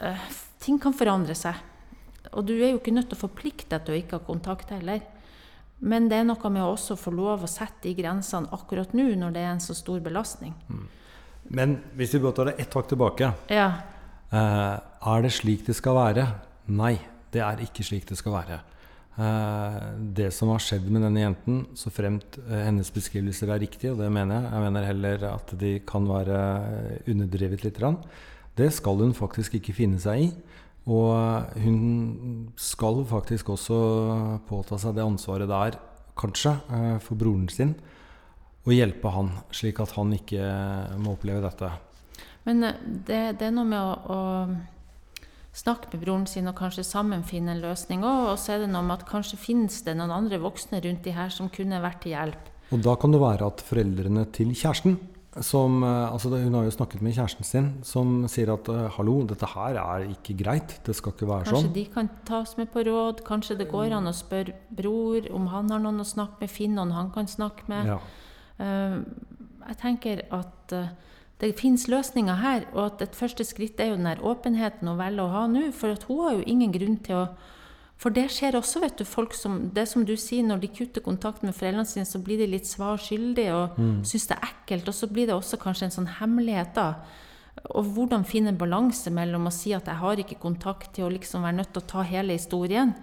eh, 0.00 0.26
ting 0.62 0.80
kan 0.82 0.96
forandre 0.96 1.36
seg. 1.38 1.58
Og 2.34 2.46
du 2.48 2.54
er 2.56 2.72
jo 2.72 2.80
ikke 2.80 2.94
nødt 2.94 3.10
til 3.12 3.18
å 3.18 3.24
forplikte 3.26 3.76
deg 3.76 3.84
til 3.84 3.94
å 3.94 4.00
ikke 4.00 4.18
ha 4.18 4.26
kontakt 4.26 4.72
heller. 4.74 5.02
Men 5.84 6.08
det 6.08 6.20
er 6.20 6.28
noe 6.28 6.50
med 6.52 6.64
å 6.64 6.72
også 6.74 6.96
få 6.98 7.12
lov 7.14 7.44
å 7.44 7.50
sette 7.50 7.88
de 7.88 7.94
grensene 7.98 8.50
akkurat 8.54 8.94
nå, 8.96 9.10
når 9.20 9.34
det 9.34 9.42
er 9.42 9.52
en 9.52 9.62
så 9.62 9.76
stor 9.76 10.00
belastning. 10.04 10.54
Men 11.52 11.78
hvis 11.98 12.14
vi 12.14 12.22
bare 12.24 12.36
tar 12.38 12.50
det 12.50 12.54
ett 12.62 12.72
hakk 12.72 12.86
tilbake 12.88 13.26
Ja, 13.52 13.66
uh, 14.32 14.76
er 14.80 15.26
det 15.26 15.34
slik 15.36 15.66
det 15.66 15.76
skal 15.76 15.98
være? 15.98 16.24
Nei, 16.72 16.94
det 17.34 17.42
er 17.44 17.60
ikke 17.66 17.84
slik 17.84 18.06
det 18.08 18.16
skal 18.16 18.38
være. 18.38 18.62
Uh, 19.18 19.92
det 20.16 20.30
som 20.34 20.48
har 20.54 20.62
skjedd 20.64 20.86
med 20.88 21.04
denne 21.04 21.20
jenten, 21.20 21.60
så 21.78 21.92
fremt 21.92 22.38
eh, 22.40 22.64
hennes 22.64 22.88
beskrivelser 22.90 23.52
er 23.52 23.60
riktige, 23.62 23.92
og 23.92 24.00
det 24.00 24.08
mener 24.10 24.40
jeg, 24.40 24.48
jeg 24.54 24.64
mener 24.64 24.88
heller 24.88 25.26
at 25.34 25.52
de 25.60 25.74
kan 25.86 26.08
være 26.08 26.38
underdrevet 27.12 27.66
litt, 27.66 27.82
det 28.58 28.70
skal 28.74 29.00
hun 29.02 29.14
faktisk 29.16 29.56
ikke 29.58 29.74
finne 29.76 30.00
seg 30.02 30.26
i. 30.26 30.28
Og 30.84 31.56
hun 31.64 32.50
skal 32.60 33.00
faktisk 33.08 33.54
også 33.54 33.78
påta 34.48 34.76
seg 34.80 34.98
det 34.98 35.06
ansvaret 35.06 35.48
det 35.48 35.60
er, 35.70 35.78
kanskje, 36.14 36.52
eh, 36.70 36.98
for 37.02 37.18
broren 37.18 37.48
sin, 37.50 37.72
og 38.64 38.76
hjelpe 38.76 39.10
han, 39.10 39.32
slik 39.50 39.80
at 39.82 39.96
han 39.96 40.12
ikke 40.14 40.44
må 41.00 41.16
oppleve 41.16 41.42
dette. 41.42 41.72
Men 42.44 42.62
eh, 42.68 42.78
det, 42.84 43.22
det 43.40 43.48
er 43.48 43.56
noe 43.56 43.66
med 43.66 43.80
å, 43.80 44.14
å 44.14 45.56
snakke 45.56 45.88
med 45.92 46.04
broren 46.04 46.28
sin 46.28 46.50
og 46.50 46.58
kanskje 46.58 46.84
sammen 46.86 47.24
finne 47.26 47.54
en 47.54 47.64
løsning 47.64 48.04
òg. 48.04 48.34
Og 48.34 48.38
så 48.42 48.54
er 48.54 48.64
det 48.64 48.70
noe 48.72 48.84
med 48.84 48.98
at 48.98 49.08
kanskje 49.08 49.40
finnes 49.40 49.80
det 49.86 49.96
noen 49.96 50.12
andre 50.14 50.40
voksne 50.42 50.82
rundt 50.84 51.06
de 51.06 51.16
her 51.16 51.32
som 51.32 51.50
kunne 51.52 51.82
vært 51.82 52.04
til 52.04 52.14
hjelp. 52.14 52.52
Og 52.74 52.84
da 52.84 52.94
kan 53.00 53.12
det 53.14 53.22
være 53.22 53.48
at 53.48 53.64
foreldrene 53.64 54.26
til 54.34 54.52
kjæresten 54.52 54.98
som, 55.42 55.82
eh, 55.82 56.12
altså 56.12 56.28
Hun 56.28 56.54
har 56.54 56.64
jo 56.64 56.70
snakket 56.70 57.02
med 57.02 57.14
kjæresten 57.14 57.44
sin, 57.44 57.72
som 57.82 58.28
sier 58.28 58.52
at 58.52 58.68
eh, 58.68 58.88
'hallo, 58.88 59.26
dette 59.26 59.46
her 59.46 59.74
er 59.74 60.08
ikke 60.08 60.36
greit'. 60.38 60.78
Det 60.84 60.94
skal 60.94 61.12
ikke 61.12 61.26
være 61.26 61.44
Kanskje 61.44 61.62
sånn. 61.62 61.72
de 61.74 61.84
kan 61.84 62.10
tas 62.24 62.56
med 62.56 62.70
på 62.70 62.84
råd. 62.84 63.24
Kanskje 63.24 63.58
det 63.58 63.68
går 63.70 63.92
an 63.92 64.06
å 64.06 64.14
spørre 64.14 64.54
bror 64.70 65.30
om 65.32 65.46
han 65.46 65.70
har 65.70 65.80
noen 65.80 66.00
å 66.00 66.06
snakke 66.06 66.40
med. 66.40 66.50
Finn 66.50 66.74
noen 66.74 66.92
han 66.92 67.10
kan 67.10 67.26
snakke 67.26 67.68
med. 67.68 67.86
Ja. 67.86 67.98
Eh, 68.60 69.00
jeg 69.68 69.76
tenker 69.78 70.22
at 70.30 70.68
det 71.40 71.56
finnes 71.58 71.88
løsninger 71.88 72.34
her, 72.34 72.64
og 72.74 72.86
at 72.86 73.02
et 73.02 73.16
første 73.16 73.44
skritt 73.44 73.80
er 73.80 73.88
jo 73.90 73.96
den 73.96 74.18
åpenheten 74.18 74.86
hun 74.86 74.98
velger 74.98 75.24
å 75.24 75.32
ha 75.32 75.46
nå. 75.46 75.72
For 75.72 75.88
at 75.90 76.04
hun 76.04 76.20
har 76.20 76.32
jo 76.34 76.44
ingen 76.46 76.72
grunn 76.72 76.96
til 77.02 77.14
å 77.16 77.28
For 78.04 78.12
det 78.12 78.26
skjer 78.34 78.58
også, 78.58 78.82
vet 78.82 78.98
du. 79.00 79.04
folk 79.08 79.32
som, 79.32 79.70
Det 79.72 79.86
som 79.88 80.04
du 80.04 80.12
sier, 80.20 80.44
når 80.44 80.60
de 80.60 80.68
kutter 80.68 81.00
kontakten 81.00 81.48
med 81.48 81.56
foreldrene 81.56 81.88
sine, 81.88 82.04
så 82.04 82.20
blir 82.20 82.36
de 82.42 82.50
litt 82.52 82.68
svar 82.68 82.98
skyldige 83.00 83.54
og 83.56 83.78
Mm. 83.78 84.02
syns 84.04 84.26
det 84.28 84.36
er 84.36 84.48
ekkelt. 84.50 84.88
Og 84.88 84.94
så 84.94 85.08
blir 85.08 85.26
det 85.26 85.34
også 85.34 85.56
kanskje 85.56 85.84
en 85.84 85.96
sånn 85.96 86.14
hemmelighet, 86.20 86.74
da. 86.74 86.96
Og 87.70 87.84
hvordan 87.94 88.26
finne 88.26 88.48
en 88.48 88.58
balanse 88.58 89.08
mellom 89.10 89.46
å 89.46 89.52
si 89.52 89.72
at 89.72 89.86
jeg 89.86 89.94
har 89.96 90.16
ikke 90.16 90.38
kontakt, 90.38 90.92
til 90.92 91.06
å 91.06 91.12
liksom 91.16 91.42
være 91.42 91.56
nødt 91.56 91.72
til 91.72 91.82
å 91.82 91.86
ta 91.86 92.02
hele 92.02 92.36
historien. 92.36 92.94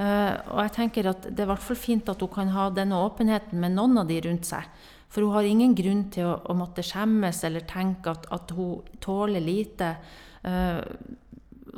Uh, 0.00 0.34
og 0.50 0.60
jeg 0.64 0.72
tenker 0.72 1.06
at 1.06 1.22
det 1.22 1.38
er 1.38 1.46
i 1.46 1.52
hvert 1.52 1.62
fall 1.62 1.76
fint 1.76 2.08
at 2.08 2.18
hun 2.20 2.28
kan 2.28 2.48
ha 2.48 2.70
denne 2.70 2.96
åpenheten 2.96 3.60
med 3.60 3.76
noen 3.76 3.98
av 3.98 4.08
de 4.08 4.18
rundt 4.20 4.46
seg. 4.48 4.64
For 5.10 5.22
hun 5.22 5.32
har 5.32 5.44
ingen 5.44 5.74
grunn 5.74 6.10
til 6.10 6.24
å, 6.24 6.40
å 6.50 6.54
måtte 6.56 6.82
skjemmes 6.82 7.44
eller 7.44 7.60
tenke 7.60 8.10
at, 8.10 8.26
at 8.32 8.50
hun 8.50 8.80
tåler 8.98 9.40
lite. 9.44 9.96
Uh, 10.42 10.80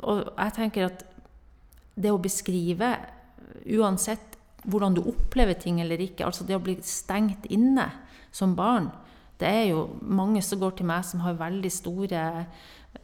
og 0.01 0.33
jeg 0.39 0.53
tenker 0.55 0.85
at 0.85 1.03
det 1.95 2.11
å 2.13 2.21
beskrive, 2.21 2.95
uansett 3.69 4.37
hvordan 4.63 4.95
du 4.95 5.03
opplever 5.03 5.57
ting 5.59 5.81
eller 5.83 6.01
ikke, 6.01 6.25
altså 6.25 6.45
det 6.47 6.57
å 6.57 6.63
bli 6.63 6.77
stengt 6.85 7.47
inne 7.51 7.89
som 8.33 8.55
barn, 8.57 8.89
det 9.41 9.49
er 9.49 9.65
jo 9.73 9.87
mange 10.01 10.41
som 10.45 10.61
går 10.61 10.77
til 10.77 10.87
meg 10.87 11.03
som 11.07 11.23
har 11.25 11.35
veldig 11.39 11.71
store 11.73 12.21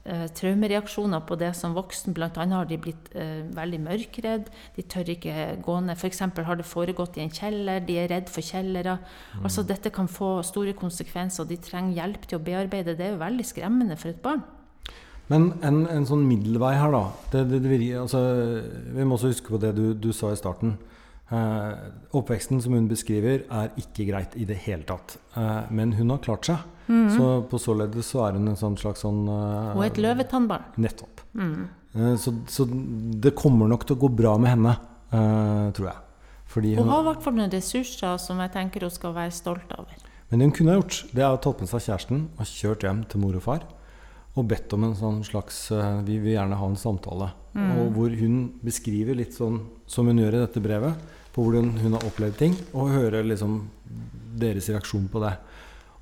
eh, 0.05 0.27
traumereaksjoner 0.37 1.23
på 1.27 1.35
det 1.41 1.49
som 1.57 1.73
voksen. 1.75 2.13
Blant 2.15 2.37
annet 2.39 2.59
har 2.59 2.69
de 2.69 2.77
blitt 2.79 3.09
eh, 3.17 3.41
veldig 3.57 3.79
mørkredd. 3.83 4.51
De 4.77 4.85
tør 4.93 5.09
ikke 5.15 5.49
gå 5.65 5.79
ned. 5.83 5.97
F.eks. 5.97 6.21
har 6.21 6.61
det 6.61 6.67
foregått 6.69 7.17
i 7.19 7.25
en 7.25 7.33
kjeller. 7.33 7.81
De 7.83 7.97
er 7.99 8.11
redd 8.13 8.29
for 8.31 8.45
kjellere. 8.45 8.99
Mm. 9.33 9.49
Altså 9.49 9.65
Dette 9.67 9.91
kan 9.95 10.07
få 10.07 10.37
store 10.47 10.77
konsekvenser, 10.77 11.43
og 11.43 11.51
de 11.51 11.59
trenger 11.65 11.97
hjelp 11.97 12.29
til 12.29 12.39
å 12.39 12.45
bearbeide. 12.45 12.95
Det 12.95 13.09
er 13.09 13.13
jo 13.17 13.25
veldig 13.25 13.49
skremmende 13.49 13.99
for 13.99 14.13
et 14.13 14.23
barn. 14.23 14.45
Men 15.29 15.51
en, 15.65 15.83
en 15.93 16.07
sånn 16.09 16.25
middelvei 16.25 16.73
her, 16.79 16.93
da. 16.93 17.03
Det, 17.33 17.43
det, 17.51 17.59
det, 17.65 17.79
altså, 18.01 18.21
vi 18.95 19.05
må 19.05 19.17
også 19.17 19.33
huske 19.33 19.53
på 19.53 19.61
det 19.61 19.75
du, 19.77 19.91
du 19.93 20.09
sa 20.15 20.31
i 20.33 20.39
starten. 20.39 20.77
Eh, 21.29 21.73
oppveksten 22.17 22.61
som 22.63 22.73
hun 22.73 22.87
beskriver, 22.89 23.43
er 23.53 23.69
ikke 23.77 24.07
greit 24.07 24.33
i 24.33 24.47
det 24.49 24.57
hele 24.65 24.87
tatt. 24.89 25.19
Eh, 25.37 25.69
men 25.69 25.93
hun 25.99 26.15
har 26.15 26.23
klart 26.25 26.49
seg. 26.49 26.65
Mm. 26.89 27.05
Så 27.13 27.27
på 27.51 27.59
således 27.61 28.09
så 28.09 28.23
er 28.25 28.39
hun 28.39 28.49
en 28.49 28.57
sånn 28.57 28.77
slags 28.81 29.05
sånn 29.05 29.27
eh, 29.29 29.75
er 29.75 29.91
et 29.91 30.01
løvetannbarn. 30.01 30.71
Nettopp. 30.81 31.21
Mm. 31.37 31.67
Eh, 31.93 32.15
så, 32.17 32.33
så, 32.49 32.65
det 33.21 33.35
kommer 33.37 33.69
nok 33.69 33.85
til 33.85 33.99
å 33.99 34.03
gå 34.07 34.09
bra 34.23 34.33
med 34.41 34.55
henne, 34.55 34.75
eh, 35.13 35.65
tror 35.77 35.91
jeg. 35.91 36.05
Fordi 36.49 36.73
hun, 36.73 36.87
hun 36.87 36.95
har 36.95 37.03
i 37.03 37.09
hvert 37.11 37.25
fall 37.27 37.37
noen 37.37 37.53
ressurser 37.53 38.17
som 38.17 38.41
jeg 38.41 38.55
tenker 38.57 38.87
hun 38.87 38.93
skal 38.93 39.13
være 39.13 39.35
stolt 39.37 39.77
over. 39.77 40.07
Men 40.29 40.41
det 40.41 40.49
hun 40.49 40.55
kunne 40.57 40.73
ha 40.73 40.81
gjort, 40.81 41.03
det 41.13 41.21
er 41.21 41.35
å 41.35 41.41
tatt 41.41 41.61
med 41.61 41.69
seg 41.69 41.85
kjæresten 41.85 42.25
og 42.37 42.49
kjørt 42.49 42.85
hjem 42.85 43.05
til 43.09 43.21
mor 43.21 43.37
og 43.37 43.45
far. 43.45 43.69
Og 44.39 44.47
bedt 44.47 44.71
om 44.75 44.87
en 44.87 44.95
sånn 44.95 45.19
slags 45.27 45.65
eh, 45.75 46.01
Vi 46.07 46.19
vil 46.23 46.37
gjerne 46.37 46.57
ha 46.59 46.67
en 46.69 46.79
samtale. 46.79 47.31
Mm. 47.57 47.71
Og 47.81 47.95
hvor 47.97 48.13
hun 48.21 48.35
beskriver 48.63 49.17
litt 49.17 49.35
sånn 49.35 49.59
som 49.89 50.07
hun 50.07 50.21
gjør 50.21 50.37
i 50.37 50.43
dette 50.45 50.63
brevet 50.63 51.15
på 51.33 51.43
hvordan 51.45 51.75
hun 51.83 51.95
har 51.95 52.05
opplevd 52.07 52.37
ting, 52.39 52.55
og 52.73 52.93
hører 52.93 53.27
liksom 53.27 53.61
deres 54.39 54.69
reaksjon 54.71 55.07
på 55.11 55.21
det. 55.23 55.35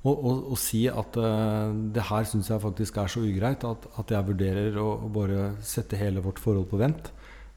Og, 0.06 0.14
og, 0.14 0.42
og 0.54 0.58
si 0.60 0.84
at 0.88 1.16
uh, 1.18 1.74
det 1.94 2.04
her 2.08 2.26
syns 2.28 2.50
jeg 2.52 2.62
faktisk 2.62 3.00
er 3.02 3.10
så 3.10 3.22
ugreit 3.26 3.64
at, 3.66 3.88
at 3.98 4.12
jeg 4.14 4.28
vurderer 4.28 4.78
å, 4.80 4.92
å, 5.04 5.10
bare 5.12 5.52
sette 5.66 5.98
hele 5.98 6.22
vårt 6.24 6.40
forhold 6.42 6.68
på 6.70 6.78
vent. 6.80 7.10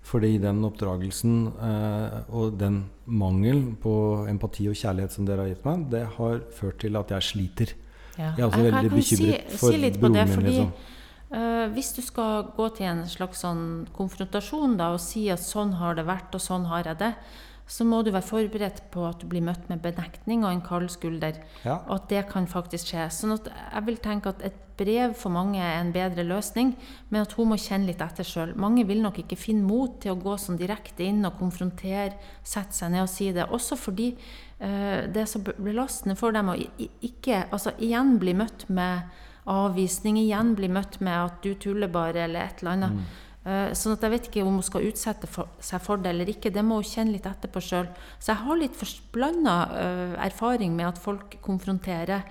Fordi 0.07 0.33
den 0.41 0.63
oppdragelsen 0.65 1.35
uh, 1.61 2.23
og 2.33 2.57
den 2.59 2.83
mangel 3.05 3.67
på 3.81 3.93
empati 4.31 4.65
og 4.71 4.77
kjærlighet 4.79 5.13
som 5.13 5.27
dere 5.27 5.45
har 5.45 5.53
gitt 5.53 5.67
meg, 5.67 5.85
det 5.93 6.03
har 6.17 6.41
ført 6.57 6.81
til 6.81 6.97
at 6.97 7.13
jeg 7.13 7.29
sliter. 7.29 7.75
Ja. 8.21 8.31
Jeg 8.37 8.45
er 8.45 8.47
også 8.47 8.63
jeg, 8.63 8.73
veldig 8.77 8.95
bekymret 8.95 9.51
si, 9.51 9.61
for 9.61 9.75
si 9.75 9.93
broren 9.97 10.17
min. 10.17 10.33
Fordi, 10.37 10.55
liksom. 10.55 10.73
uh, 11.35 11.67
hvis 11.75 11.93
du 11.97 12.01
skal 12.05 12.49
gå 12.57 12.71
til 12.77 12.89
en 12.93 13.05
slags 13.11 13.45
sånn 13.45 13.63
konfrontasjon 13.97 14.75
da, 14.79 14.91
og 14.95 15.01
si 15.03 15.27
at 15.33 15.43
sånn 15.43 15.75
har 15.81 15.97
det 15.99 16.07
vært, 16.09 16.35
og 16.37 16.43
sånn 16.43 16.69
har 16.71 16.91
jeg 16.91 17.01
det, 17.01 17.15
så 17.71 17.85
må 17.87 18.01
du 18.03 18.11
være 18.11 18.27
forberedt 18.27 18.81
på 18.91 19.05
at 19.07 19.21
du 19.21 19.29
blir 19.31 19.43
møtt 19.45 19.69
med 19.71 19.79
benektning 19.83 20.43
og 20.43 20.51
en 20.51 20.63
kald 20.65 20.89
skulder. 20.91 21.37
Ja. 21.63 21.77
Og 21.87 22.01
at 22.01 22.09
det 22.11 22.25
kan 22.31 22.49
faktisk 22.49 22.91
skje. 22.91 23.05
Sånn 23.15 23.37
at 23.37 23.47
jeg 23.47 23.85
vil 23.87 24.01
tenke 24.03 24.33
at 24.33 24.43
et 24.43 24.57
brev 24.81 25.13
for 25.17 25.31
mange 25.33 25.61
er 25.61 25.79
en 25.79 25.93
bedre 25.93 26.25
løsning, 26.25 26.73
men 27.09 27.23
at 27.23 27.35
hun 27.37 27.51
må 27.51 27.57
kjenne 27.61 27.87
litt 27.87 28.01
etter 28.03 28.27
sjøl. 28.27 28.55
Mange 28.59 28.83
vil 28.89 29.01
nok 29.03 29.21
ikke 29.23 29.39
finne 29.39 29.63
mot 29.67 29.99
til 30.01 30.15
å 30.15 30.19
gå 30.19 30.35
sånn 30.41 30.59
direkte 30.59 31.05
inn 31.07 31.23
og 31.27 31.37
konfrontere, 31.39 32.17
sette 32.43 32.75
seg 32.75 32.91
ned 32.91 33.05
og 33.05 33.11
si 33.13 33.29
det. 33.35 33.47
Også 33.47 33.77
fordi 33.79 34.11
det 34.61 35.23
som 35.25 35.41
blir 35.41 35.57
belastende 35.57 36.13
for 36.19 36.35
dem 36.35 36.51
å 36.51 36.53
ikke 36.53 37.47
Altså 37.49 37.71
igjen 37.81 38.19
bli 38.21 38.35
møtt 38.37 38.67
med 38.69 39.09
avvisning, 39.49 40.19
igjen 40.21 40.53
bli 40.53 40.69
møtt 40.69 40.99
med 41.01 41.17
at 41.17 41.41
du 41.41 41.55
tuller 41.57 41.89
bare, 41.89 42.27
eller 42.27 42.45
et 42.45 42.61
eller 42.61 42.75
annet. 42.75 42.99
Mm. 42.99 43.73
Sånn 43.73 43.95
at 43.95 44.03
jeg 44.05 44.13
vet 44.13 44.27
ikke 44.29 44.43
om 44.45 44.59
hun 44.59 44.65
skal 44.65 44.85
utsette 44.85 45.25
for, 45.25 45.49
seg 45.65 45.81
for 45.81 46.01
det 46.01 46.11
eller 46.13 46.29
ikke. 46.29 46.51
Det 46.53 46.61
må 46.61 46.77
hun 46.77 46.85
kjenne 46.85 47.15
litt 47.15 47.25
etterpå 47.25 47.63
sjøl. 47.65 47.87
Så 48.19 48.35
jeg 48.35 48.43
har 48.43 48.59
litt 48.59 48.97
blanda 49.15 49.55
eh, 49.73 50.17
erfaring 50.27 50.75
med 50.77 50.91
at 50.91 51.01
folk 51.01 51.39
konfronterer. 51.41 52.27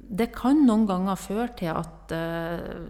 Det 0.00 0.30
kan 0.34 0.64
noen 0.64 0.86
ganger 0.88 1.20
føre 1.20 1.50
til 1.56 1.70
at 1.72 2.10
uh, 2.12 2.82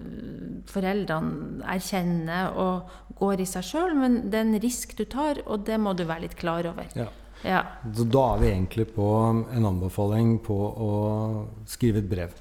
foreldrene 0.67 1.61
erkjenner 1.71 2.57
og 2.59 3.13
går 3.21 3.45
i 3.45 3.47
seg 3.47 3.67
sjøl, 3.69 3.93
men 3.95 4.17
det 4.33 4.41
er 4.41 4.47
en 4.49 4.63
risk 4.65 4.97
du 4.99 5.05
tar, 5.07 5.39
og 5.45 5.63
det 5.69 5.77
må 5.79 5.93
du 5.95 6.03
være 6.09 6.25
litt 6.25 6.35
klar 6.41 6.67
over. 6.73 6.89
Ja. 6.99 7.07
Ja. 7.45 7.65
Så 7.95 8.07
da 8.07 8.29
er 8.35 8.43
vi 8.43 8.51
egentlig 8.53 8.87
på 8.95 9.09
en 9.51 9.67
anbefaling 9.67 10.37
på 10.45 10.57
å 10.57 10.93
skrive 11.67 12.03
et 12.03 12.09
brev. 12.11 12.35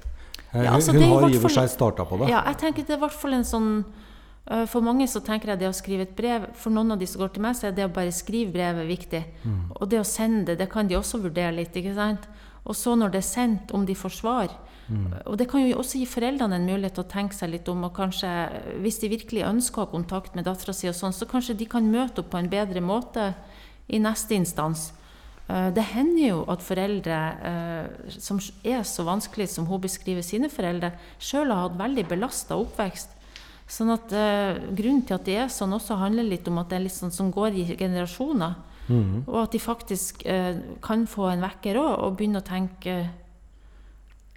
Ja, 0.52 0.74
altså, 0.74 0.92
hun 0.92 1.02
har 1.02 1.30
i 1.30 1.36
og 1.36 1.42
for 1.46 1.54
seg 1.54 1.70
starta 1.72 2.04
på 2.06 2.20
det. 2.20 2.30
Ja, 2.30 2.44
jeg 2.50 2.60
tenker 2.60 2.84
det 2.84 2.94
er 2.94 3.00
i 3.00 3.04
hvert 3.06 3.16
fall 3.16 3.38
en 3.38 3.46
sånn 3.48 3.70
Eh, 4.50 4.64
for 4.66 4.82
mange 4.82 5.06
så 5.06 5.22
tenker 5.22 5.52
jeg 5.52 5.60
det 5.60 5.68
å 5.70 5.76
skrive 5.76 6.02
et 6.02 6.16
brev 6.18 6.48
For 6.58 6.74
noen 6.74 6.90
av 6.90 6.98
de 6.98 7.06
som 7.06 7.22
går 7.22 7.36
til 7.36 7.44
meg, 7.44 7.54
så 7.54 7.68
er 7.68 7.76
det 7.76 7.86
å 7.86 7.94
bare 7.94 8.14
skrive 8.14 8.54
brevet 8.56 8.88
viktig. 8.88 9.22
Mm. 9.44 9.60
Og 9.78 9.86
det 9.90 10.02
å 10.02 10.08
sende 10.08 10.50
det, 10.50 10.58
det 10.64 10.70
kan 10.72 10.90
de 10.90 10.98
også 10.98 11.22
vurdere 11.22 11.54
litt. 11.54 11.76
ikke 11.76 11.94
sant? 11.94 12.28
Og 12.66 12.76
så 12.78 12.94
når 12.98 13.14
det 13.14 13.22
er 13.22 13.30
sendt, 13.30 13.72
om 13.74 13.86
de 13.86 13.94
får 13.98 14.16
svar. 14.18 14.52
Mm. 14.88 15.06
Og 15.30 15.38
det 15.38 15.48
kan 15.50 15.62
jo 15.62 15.78
også 15.78 16.00
gi 16.00 16.06
foreldrene 16.10 16.58
en 16.58 16.66
mulighet 16.66 16.98
til 16.98 17.04
å 17.04 17.10
tenke 17.10 17.38
seg 17.38 17.54
litt 17.54 17.68
om. 17.70 17.86
Og 17.86 17.94
kanskje, 17.96 18.30
hvis 18.82 18.98
de 19.02 19.10
virkelig 19.14 19.46
ønsker 19.46 19.82
å 19.82 19.86
ha 19.86 19.92
kontakt 19.94 20.36
med 20.38 20.46
dattera 20.46 20.74
si, 20.74 20.90
sånn, 20.90 21.14
så 21.14 21.26
kanskje 21.30 21.58
de 21.58 21.70
kan 21.70 21.86
møte 21.90 22.22
opp 22.22 22.32
på 22.34 22.42
en 22.42 22.50
bedre 22.50 22.82
måte 22.82 23.32
i 23.92 24.00
neste 24.02 24.36
instans. 24.38 24.90
Eh, 25.48 25.70
det 25.74 25.84
hender 25.92 26.22
jo 26.22 26.42
at 26.52 26.64
foreldre 26.64 27.18
eh, 27.50 28.10
som 28.16 28.40
er 28.64 28.84
så 28.88 29.04
vanskelig 29.06 29.50
som 29.52 29.66
hun 29.68 29.82
beskriver 29.82 30.24
sine 30.26 30.50
foreldre, 30.52 30.92
sjøl 31.22 31.52
har 31.52 31.66
hatt 31.66 31.80
veldig 31.80 32.06
belasta 32.10 32.58
oppvekst. 32.60 33.18
Sånn 33.72 33.88
at 33.94 34.10
uh, 34.12 34.58
Grunnen 34.74 35.04
til 35.06 35.16
at 35.16 35.24
det 35.24 35.36
er 35.38 35.46
sånn, 35.48 35.72
også 35.72 35.96
handler 35.96 36.26
litt 36.26 36.48
om 36.50 36.58
at 36.60 36.68
det 36.68 36.76
er 36.76 36.82
litt 36.84 36.92
sånn 36.92 37.14
som 37.14 37.30
går 37.32 37.54
i 37.56 37.62
generasjoner. 37.70 38.58
Mm. 38.90 39.22
Og 39.22 39.38
at 39.46 39.54
de 39.54 39.60
faktisk 39.62 40.26
kan 40.84 41.06
få 41.08 41.30
en 41.30 41.44
vekker 41.46 41.78
òg, 41.80 41.92
og 42.04 42.18
begynne 42.18 42.42
å 42.42 42.44
tenke 42.44 42.96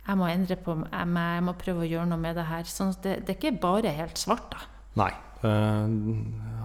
jeg 0.06 0.20
må 0.22 0.30
endre 0.30 0.56
på 0.62 0.78
meg, 0.78 0.94
jeg 0.94 1.44
må 1.50 1.56
prøve 1.58 1.84
å 1.84 1.89
gjøre 1.89 2.08
noe 2.13 2.22
med 2.22 2.38
det 2.38 2.46
her. 2.48 2.70
Sånn 2.70 2.94
at 2.94 3.02
det, 3.04 3.18
det 3.26 3.34
er 3.34 3.39
ikke 3.41 3.63
bare 3.65 3.91
helt 3.98 4.22
svart, 4.22 4.48
da. 4.54 4.70
Nei. 5.02 5.12
Uh, 5.41 5.89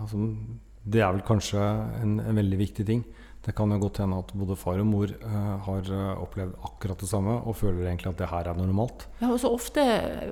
altså, 0.05 0.29
det 0.91 1.03
er 1.05 1.15
vel 1.15 1.25
kanskje 1.27 1.65
en, 2.03 2.19
en 2.23 2.39
veldig 2.41 2.61
viktig 2.61 2.87
ting. 2.89 3.03
Det 3.41 3.55
kan 3.57 3.73
jo 3.73 3.79
godt 3.81 4.03
hende 4.03 4.19
at 4.21 4.33
både 4.37 4.57
far 4.61 4.83
og 4.83 4.89
mor 4.91 5.13
uh, 5.23 5.55
har 5.65 5.87
uh, 5.89 6.23
opplevd 6.27 6.59
akkurat 6.67 7.01
det 7.01 7.09
samme 7.09 7.39
og 7.41 7.57
føler 7.57 7.87
egentlig 7.87 8.11
at 8.11 8.19
det 8.21 8.29
her 8.29 8.51
er 8.51 8.59
normalt. 8.59 9.07
Ja, 9.23 9.31
og 9.33 9.41
så 9.41 9.53
ofte 9.55 9.85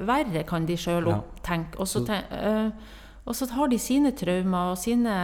verre 0.09 0.45
kan 0.49 0.69
de 0.69 0.77
sjøl 0.77 1.09
ja. 1.09 1.23
tenke. 1.47 1.81
Og 1.81 1.89
så, 1.89 2.05
ten 2.05 2.29
uh, 2.29 2.97
og 3.29 3.37
så 3.37 3.47
har 3.53 3.69
de 3.69 3.79
sine 3.81 4.13
traumer 4.17 4.73
og 4.73 4.79
sine 4.81 5.15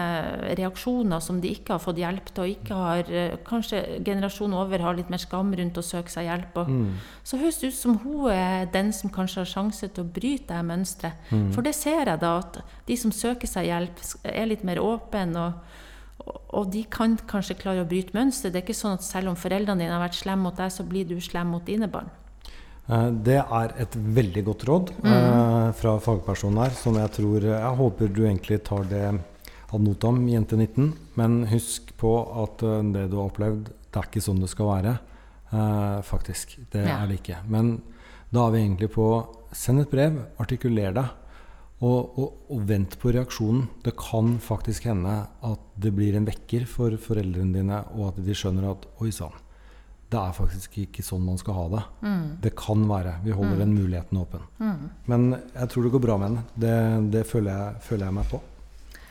reaksjoner 0.59 1.23
som 1.25 1.39
de 1.41 1.55
ikke 1.57 1.73
har 1.75 1.83
fått 1.83 2.01
hjelp 2.03 2.27
til. 2.31 2.43
og 2.43 2.53
ikke 2.53 2.81
har, 2.81 3.13
Kanskje 3.47 3.81
generasjonen 4.05 4.59
over 4.61 4.85
har 4.85 4.99
litt 4.99 5.13
mer 5.13 5.23
skam 5.23 5.55
rundt 5.57 5.81
å 5.81 5.85
søke 5.85 6.13
seg 6.13 6.29
hjelp. 6.29 6.59
Og, 6.61 6.69
mm. 6.69 6.91
Så 7.25 7.41
høres 7.41 7.63
det 7.63 7.73
ut 7.73 7.79
som 7.79 7.97
hun 8.03 8.29
er 8.33 8.69
den 8.75 8.93
som 8.93 9.13
kanskje 9.13 9.41
har 9.41 9.51
sjanse 9.55 9.89
til 9.89 10.05
å 10.05 10.13
bryte 10.19 10.53
det 10.53 10.67
mønsteret. 10.69 11.33
Mm. 11.33 11.49
For 11.57 11.65
det 11.65 11.75
ser 11.79 12.05
jeg 12.05 12.21
da, 12.21 12.35
at 12.43 12.61
de 12.87 12.99
som 13.01 13.15
søker 13.15 13.49
seg 13.49 13.71
hjelp, 13.71 14.05
er 14.29 14.53
litt 14.53 14.69
mer 14.69 14.83
åpne. 14.85 15.49
og 15.49 15.81
og 16.55 16.71
de 16.73 16.85
kan 16.89 17.17
kanskje 17.29 17.57
klare 17.59 17.83
å 17.83 17.89
bryte 17.89 18.15
mønsteret. 18.17 18.55
Det 18.55 18.61
er 18.61 18.65
ikke 18.65 18.79
sånn 18.79 18.99
at 18.99 19.05
selv 19.05 19.33
om 19.33 19.39
foreldrene 19.39 19.83
dine 19.83 19.97
har 19.97 20.05
vært 20.05 20.21
slemme 20.21 20.47
mot 20.47 20.57
deg, 20.57 20.71
så 20.73 20.87
blir 20.87 21.09
du 21.09 21.19
slem 21.21 21.51
mot 21.53 21.65
dine 21.67 21.89
barn. 21.91 22.09
Eh, 22.89 23.11
det 23.27 23.39
er 23.43 23.77
et 23.81 23.95
veldig 23.97 24.45
godt 24.49 24.67
råd 24.69 24.93
mm. 24.99 25.13
eh, 25.13 25.71
fra 25.79 25.95
fagpersonen 26.05 26.61
her, 26.65 26.77
som 26.77 26.99
jeg 27.01 27.13
tror 27.17 27.47
Jeg 27.49 27.79
håper 27.81 28.13
du 28.13 28.25
egentlig 28.27 28.61
tar 28.67 28.85
det 28.91 29.07
ad 29.75 29.83
notam, 29.83 30.23
jente 30.29 30.57
19. 30.57 30.93
Men 31.19 31.41
husk 31.51 31.91
på 31.99 32.13
at 32.45 32.63
uh, 32.63 32.79
det 32.95 33.09
du 33.11 33.19
har 33.19 33.27
opplevd, 33.27 33.73
det 33.73 33.99
er 33.99 34.07
ikke 34.07 34.23
sånn 34.23 34.43
det 34.43 34.51
skal 34.53 34.71
være. 34.71 34.95
Eh, 35.55 35.99
faktisk. 36.07 36.57
Det 36.73 36.85
ja. 36.87 37.01
er 37.01 37.11
det 37.11 37.21
ikke. 37.21 37.41
Men 37.51 37.77
da 38.35 38.47
er 38.47 38.55
vi 38.55 38.65
egentlig 38.65 38.93
på 38.95 39.09
Send 39.55 39.85
et 39.85 39.91
brev, 39.93 40.17
artikuler 40.43 40.91
det, 40.91 41.05
Og, 41.79 42.19
og, 42.19 42.31
og, 42.51 42.63
vent 42.67 42.97
på 42.99 43.13
reaksjonen. 43.15 43.69
Det 43.85 43.93
kan 43.95 44.33
faktisk 44.43 44.89
hende 44.89 45.13
at 45.47 45.61
det 45.79 45.93
blir 45.95 46.17
en 46.19 46.27
vekker 46.27 46.65
for 46.67 46.91
foreldrene 46.99 47.55
dine, 47.55 47.79
og 47.95 48.09
at 48.09 48.19
de 48.27 48.35
skjønner 48.35 48.67
at 48.73 48.89
oi 48.99 49.13
sann, 49.15 49.37
det 50.15 50.21
er 50.21 50.35
faktisk 50.37 50.77
ikke 50.85 51.03
sånn 51.03 51.25
man 51.27 51.39
skal 51.41 51.57
ha 51.59 51.69
det. 51.73 51.85
Mm. 52.07 52.27
Det 52.45 52.53
kan 52.59 52.83
være. 52.89 53.17
Vi 53.25 53.35
holder 53.35 53.57
mm. 53.57 53.63
den 53.65 53.73
muligheten 53.75 54.21
åpen. 54.21 54.45
Mm. 54.61 54.83
Men 55.11 55.25
jeg 55.35 55.71
tror 55.73 55.87
det 55.87 55.95
går 55.95 56.05
bra 56.05 56.19
med 56.21 56.29
henne. 56.29 56.45
Det, 56.55 56.75
det 57.17 57.25
føler, 57.27 57.51
jeg, 57.51 57.87
føler, 57.89 58.05
jeg, 58.07 58.17
meg 58.21 58.29
på. 58.31 58.41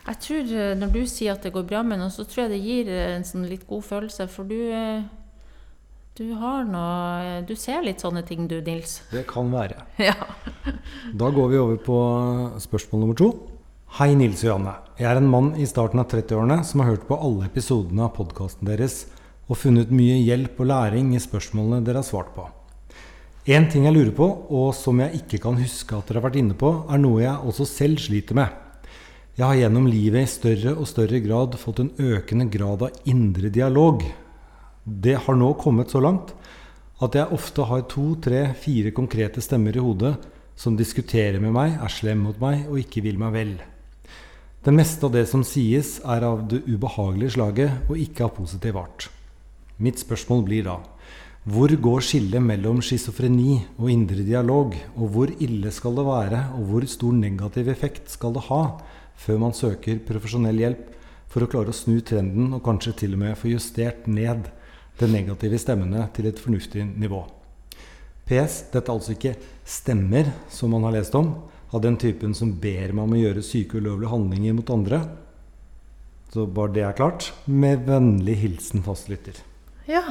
Jeg 0.03 0.19
tror 0.25 0.53
eh, 0.59 0.71
Når 0.79 0.93
du 0.93 1.01
sier 1.07 1.35
at 1.35 1.43
det 1.43 1.53
går 1.55 1.67
bra 1.67 1.81
med 1.83 1.99
henne, 1.99 2.11
så 2.13 2.25
tror 2.27 2.45
jeg 2.45 2.53
det 2.53 2.63
gir 2.63 2.91
eh, 2.93 3.17
en 3.17 3.27
sånn 3.27 3.47
litt 3.49 3.65
god 3.67 3.83
følelse. 3.87 4.29
For 4.31 4.47
du 4.47 4.57
eh, 4.71 5.03
du 6.13 6.27
har 6.37 6.67
noe 6.69 7.39
Du 7.49 7.55
ser 7.57 7.81
litt 7.81 8.03
sånne 8.03 8.21
ting 8.27 8.45
du, 8.45 8.59
Nils? 8.61 9.01
Det 9.11 9.25
kan 9.29 9.49
være. 9.51 9.81
Ja. 10.09 10.13
da 11.13 11.31
går 11.33 11.49
vi 11.49 11.59
over 11.59 11.81
på 11.81 11.97
spørsmål 12.63 13.03
nummer 13.03 13.17
to. 13.17 13.31
Hei, 13.97 14.13
Nils 14.17 14.43
og 14.45 14.51
Janne. 14.51 14.77
Jeg 14.99 15.09
er 15.09 15.19
en 15.19 15.29
mann 15.29 15.51
i 15.59 15.67
starten 15.69 16.01
av 16.01 16.07
30-årene 16.13 16.61
som 16.65 16.81
har 16.81 16.93
hørt 16.93 17.09
på 17.09 17.17
alle 17.17 17.49
episodene 17.49 18.05
av 18.05 18.15
podkasten 18.15 18.69
deres 18.69 19.03
og 19.49 19.59
funnet 19.59 19.91
mye 19.93 20.21
hjelp 20.23 20.59
og 20.63 20.69
læring 20.71 21.13
i 21.15 21.21
spørsmålene 21.21 21.83
dere 21.85 22.01
har 22.01 22.07
svart 22.07 22.33
på. 22.35 22.47
En 23.53 23.67
ting 23.67 23.85
jeg 23.87 23.95
lurer 23.95 24.13
på, 24.15 24.27
og 24.55 24.71
som 24.77 25.01
jeg 25.03 25.23
ikke 25.23 25.41
kan 25.43 25.59
huske 25.59 25.97
at 25.97 26.07
dere 26.07 26.21
har 26.21 26.29
vært 26.29 26.39
inne 26.39 26.55
på, 26.55 26.71
er 26.87 27.01
noe 27.01 27.23
jeg 27.25 27.47
også 27.51 27.67
selv 27.67 27.99
sliter 27.99 28.39
med. 28.39 28.59
Jeg 29.35 29.47
har 29.49 29.59
gjennom 29.59 29.87
livet 29.89 30.23
i 30.23 30.31
større 30.31 30.75
og 30.77 30.87
større 30.87 31.19
grad 31.23 31.57
fått 31.59 31.81
en 31.83 31.95
økende 31.97 32.47
grad 32.53 32.85
av 32.85 33.09
indre 33.09 33.49
dialog 33.51 34.05
det 34.83 35.15
har 35.25 35.35
nå 35.39 35.53
kommet 35.59 35.91
så 35.93 36.01
langt 36.03 36.33
at 37.03 37.15
jeg 37.15 37.31
ofte 37.35 37.65
har 37.67 37.85
to, 37.91 38.13
tre, 38.19 38.49
fire 38.59 38.91
konkrete 38.95 39.41
stemmer 39.43 39.75
i 39.75 39.83
hodet 39.83 40.13
som 40.59 40.75
diskuterer 40.77 41.39
med 41.41 41.55
meg, 41.55 41.77
er 41.81 41.91
slem 41.91 42.21
mot 42.27 42.37
meg 42.39 42.67
og 42.67 42.79
ikke 42.81 43.03
vil 43.03 43.17
meg 43.19 43.33
vel. 43.33 43.53
Det 44.63 44.71
meste 44.75 45.07
av 45.07 45.15
det 45.15 45.25
som 45.27 45.43
sies, 45.43 45.97
er 46.03 46.23
av 46.27 46.45
det 46.51 46.61
ubehagelige 46.67 47.35
slaget 47.35 47.89
og 47.89 47.99
ikke 47.99 48.27
av 48.27 48.35
positiv 48.37 48.79
art. 48.79 49.09
Mitt 49.81 50.01
spørsmål 50.01 50.43
blir 50.45 50.67
da 50.67 50.79
hvor 51.43 51.67
går 51.67 52.05
skillet 52.07 52.39
mellom 52.39 52.77
schizofreni 52.79 53.57
og 53.75 53.89
indre 53.91 54.23
dialog, 54.23 54.77
og 54.95 55.09
hvor 55.11 55.31
ille 55.43 55.71
skal 55.75 55.97
det 55.97 56.05
være, 56.07 56.39
og 56.55 56.69
hvor 56.69 56.85
stor 56.87 57.17
negativ 57.17 57.67
effekt 57.67 58.07
skal 58.13 58.31
det 58.37 58.45
ha 58.47 58.61
før 59.19 59.41
man 59.41 59.55
søker 59.55 59.99
profesjonell 60.07 60.63
hjelp 60.63 60.87
for 61.33 61.43
å 61.43 61.49
klare 61.51 61.73
å 61.73 61.75
snu 61.75 61.99
trenden 61.99 62.55
og 62.55 62.63
kanskje 62.63 62.95
til 63.03 63.17
og 63.17 63.23
med 63.25 63.35
få 63.35 63.51
justert 63.51 64.07
ned 64.07 64.47
de 65.01 65.11
negative 65.11 65.59
stemmene 65.59 66.07
til 66.15 66.31
et 66.31 66.39
fornuftig 66.39 66.87
nivå? 66.87 67.25
PS. 68.23 68.61
Dette 68.71 68.87
er 68.87 68.95
altså 68.95 69.17
ikke 69.17 69.35
stemmer 69.67 70.31
som 70.47 70.71
man 70.71 70.87
har 70.87 70.95
lest 70.95 71.15
om, 71.19 71.33
av 71.75 71.83
den 71.83 71.99
typen 71.99 72.31
som 72.37 72.55
ber 72.55 72.93
meg 72.95 73.03
om 73.03 73.17
å 73.17 73.19
gjøre 73.19 73.43
syke 73.43 73.81
ulovlige 73.81 74.15
handlinger 74.15 74.55
mot 74.55 74.71
andre. 74.71 75.03
Så 76.31 76.47
bare 76.47 76.71
det 76.77 76.87
er 76.87 76.95
klart. 76.95 77.33
Med 77.51 77.83
vennlig 77.89 78.39
hilsen 78.45 78.85
fastlytter. 78.85 79.41
Ja, 79.89 80.03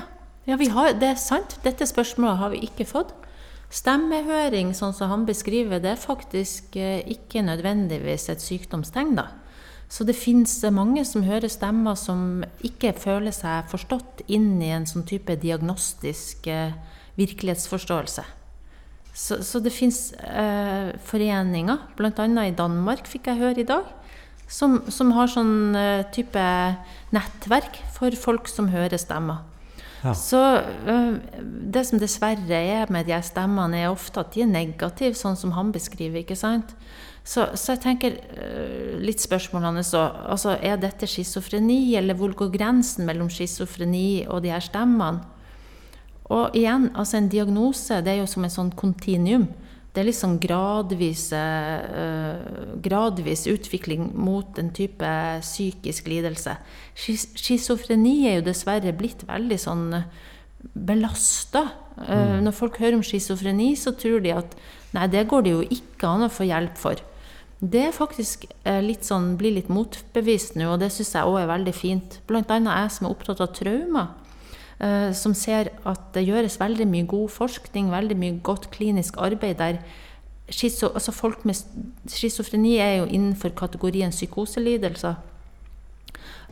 ja 0.49 0.57
har, 0.57 0.93
det 0.99 1.09
er 1.15 1.21
sant. 1.21 1.59
Dette 1.65 1.87
spørsmålet 1.89 2.41
har 2.41 2.53
vi 2.55 2.63
ikke 2.67 2.89
fått. 2.89 3.15
Stemmehøring, 3.73 4.75
sånn 4.77 4.93
som 4.93 5.09
han 5.09 5.23
beskriver, 5.25 5.81
det 5.81 5.95
er 5.95 6.01
faktisk 6.01 6.77
eh, 6.77 7.01
ikke 7.09 7.41
nødvendigvis 7.47 8.29
et 8.29 8.45
sykdomstegn, 8.45 9.15
da. 9.17 9.31
Så 9.93 10.05
det 10.09 10.17
fins 10.17 10.55
mange 10.73 11.05
som 11.05 11.25
hører 11.25 11.53
stemmer 11.53 11.97
som 12.01 12.45
ikke 12.65 12.95
føler 12.97 13.33
seg 13.33 13.69
forstått 13.69 14.23
inn 14.33 14.55
i 14.65 14.71
en 14.73 14.87
sånn 14.89 15.05
type 15.09 15.37
diagnostisk 15.41 16.49
eh, 16.49 16.73
virkelighetsforståelse. 17.21 18.25
Så, 19.13 19.43
så 19.45 19.61
det 19.61 19.75
fins 19.77 20.15
eh, 20.17 20.93
foreninger, 21.05 21.83
bl.a. 21.99 22.29
i 22.47 22.57
Danmark 22.57 23.09
fikk 23.09 23.29
jeg 23.29 23.41
høre 23.43 23.61
i 23.61 23.69
dag, 23.69 23.89
som, 24.49 24.81
som 24.93 25.13
har 25.17 25.29
sånn 25.33 25.77
eh, 25.77 26.05
type 26.13 26.45
nettverk 27.13 27.83
for 27.93 28.17
folk 28.17 28.49
som 28.49 28.73
hører 28.73 29.01
stemmer. 29.01 29.45
Ja. 30.03 30.13
Så 30.19 30.39
det 31.73 31.85
som 31.87 32.01
dessverre 32.03 32.59
er 32.59 32.91
med 32.91 33.07
de 33.07 33.19
stemmene, 33.23 33.85
er 33.85 33.93
ofte 33.93 34.25
at 34.25 34.35
de 34.35 34.43
er 34.43 34.51
negative, 34.51 35.15
sånn 35.19 35.39
som 35.39 35.55
han 35.55 35.71
beskriver. 35.75 36.23
ikke 36.25 36.39
sant? 36.39 36.75
Så, 37.23 37.45
så 37.55 37.77
jeg 37.77 37.83
tenker 37.85 38.17
eh, 38.35 38.97
litt 38.99 39.23
spørsmålene 39.23 39.85
så, 39.87 40.01
altså, 40.27 40.57
Er 40.59 40.81
dette 40.83 41.07
schizofreni, 41.07 41.95
eller 41.95 42.19
hvor 42.19 42.35
går 42.35 42.51
grensen 42.51 43.07
mellom 43.07 43.31
schizofreni 43.31 44.25
og 44.27 44.43
de 44.43 44.51
her 44.51 44.65
stemmene? 44.65 45.23
Og 46.33 46.57
igjen, 46.57 46.89
altså 46.97 47.19
en 47.19 47.29
diagnose 47.31 48.01
det 48.03 48.15
er 48.15 48.23
jo 48.23 48.31
som 48.31 48.47
en 48.47 48.55
sånn 48.55 48.73
kontinuum. 48.79 49.47
Det 49.93 50.01
er 50.01 50.09
liksom 50.09 50.39
gradvis, 50.41 51.27
uh, 51.37 52.41
gradvis 52.81 53.45
utvikling 53.53 54.07
mot 54.17 54.57
en 54.59 54.71
type 54.73 55.11
psykisk 55.45 56.09
lidelse. 56.09 56.55
Schizofreni 56.97 58.23
er 58.31 58.39
jo 58.39 58.47
dessverre 58.47 58.95
blitt 58.97 59.27
veldig 59.29 59.59
sånn 59.61 59.85
belasta. 60.73 61.67
Uh, 61.99 62.09
mm. 62.09 62.39
Når 62.47 62.57
folk 62.57 62.81
hører 62.81 62.97
om 62.97 63.05
schizofreni, 63.05 63.75
så 63.77 63.93
tror 63.93 64.25
de 64.25 64.33
at 64.39 64.57
nei, 64.97 65.11
det 65.13 65.27
går 65.29 65.45
det 65.45 65.57
jo 65.59 65.69
ikke 65.77 66.09
an 66.09 66.25
å 66.25 66.33
få 66.33 66.49
hjelp 66.49 66.81
for. 66.81 67.05
Det 67.63 67.85
er 67.91 67.95
faktisk 67.95 68.49
litt 68.83 69.05
sånn, 69.07 69.37
blir 69.39 69.53
litt 69.55 69.69
motbevist 69.71 70.57
nå, 70.59 70.73
og 70.73 70.81
det 70.83 70.89
syns 70.91 71.13
jeg 71.15 71.29
òg 71.29 71.45
er 71.45 71.53
veldig 71.53 71.75
fint. 71.77 72.17
Blant 72.27 72.51
annet 72.51 72.81
jeg 72.81 72.95
som 72.97 73.07
er 73.07 73.13
opptatt 73.15 73.45
av 73.45 73.53
traumer. 73.55 74.09
Eh, 74.83 75.13
som 75.15 75.35
ser 75.35 75.69
at 75.87 76.09
det 76.15 76.25
gjøres 76.27 76.59
veldig 76.59 76.89
mye 76.91 77.07
god 77.07 77.29
forskning, 77.31 77.93
veldig 77.93 78.17
mye 78.19 78.39
godt 78.43 78.71
klinisk 78.75 79.21
arbeid 79.23 79.61
der 79.61 79.83
Schizo, 80.53 80.89
altså 80.91 81.13
folk 81.15 81.45
med 81.47 81.55
schizofreni 82.11 82.75
er 82.83 82.97
jo 82.97 83.05
innenfor 83.05 83.55
kategorien 83.57 84.11
psykoselidelser. 84.11 85.15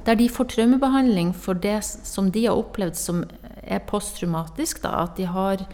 Der 0.06 0.14
de 0.14 0.28
får 0.28 0.44
traumebehandling 0.54 1.34
for 1.36 1.58
det 1.58 1.82
som 1.84 2.30
de 2.32 2.46
har 2.46 2.56
opplevd 2.56 2.96
som 2.96 3.24
er 3.62 3.82
posttraumatisk. 3.84 4.80
Da, 4.86 5.02
at 5.02 5.18
de 5.18 5.26
har 5.26 5.66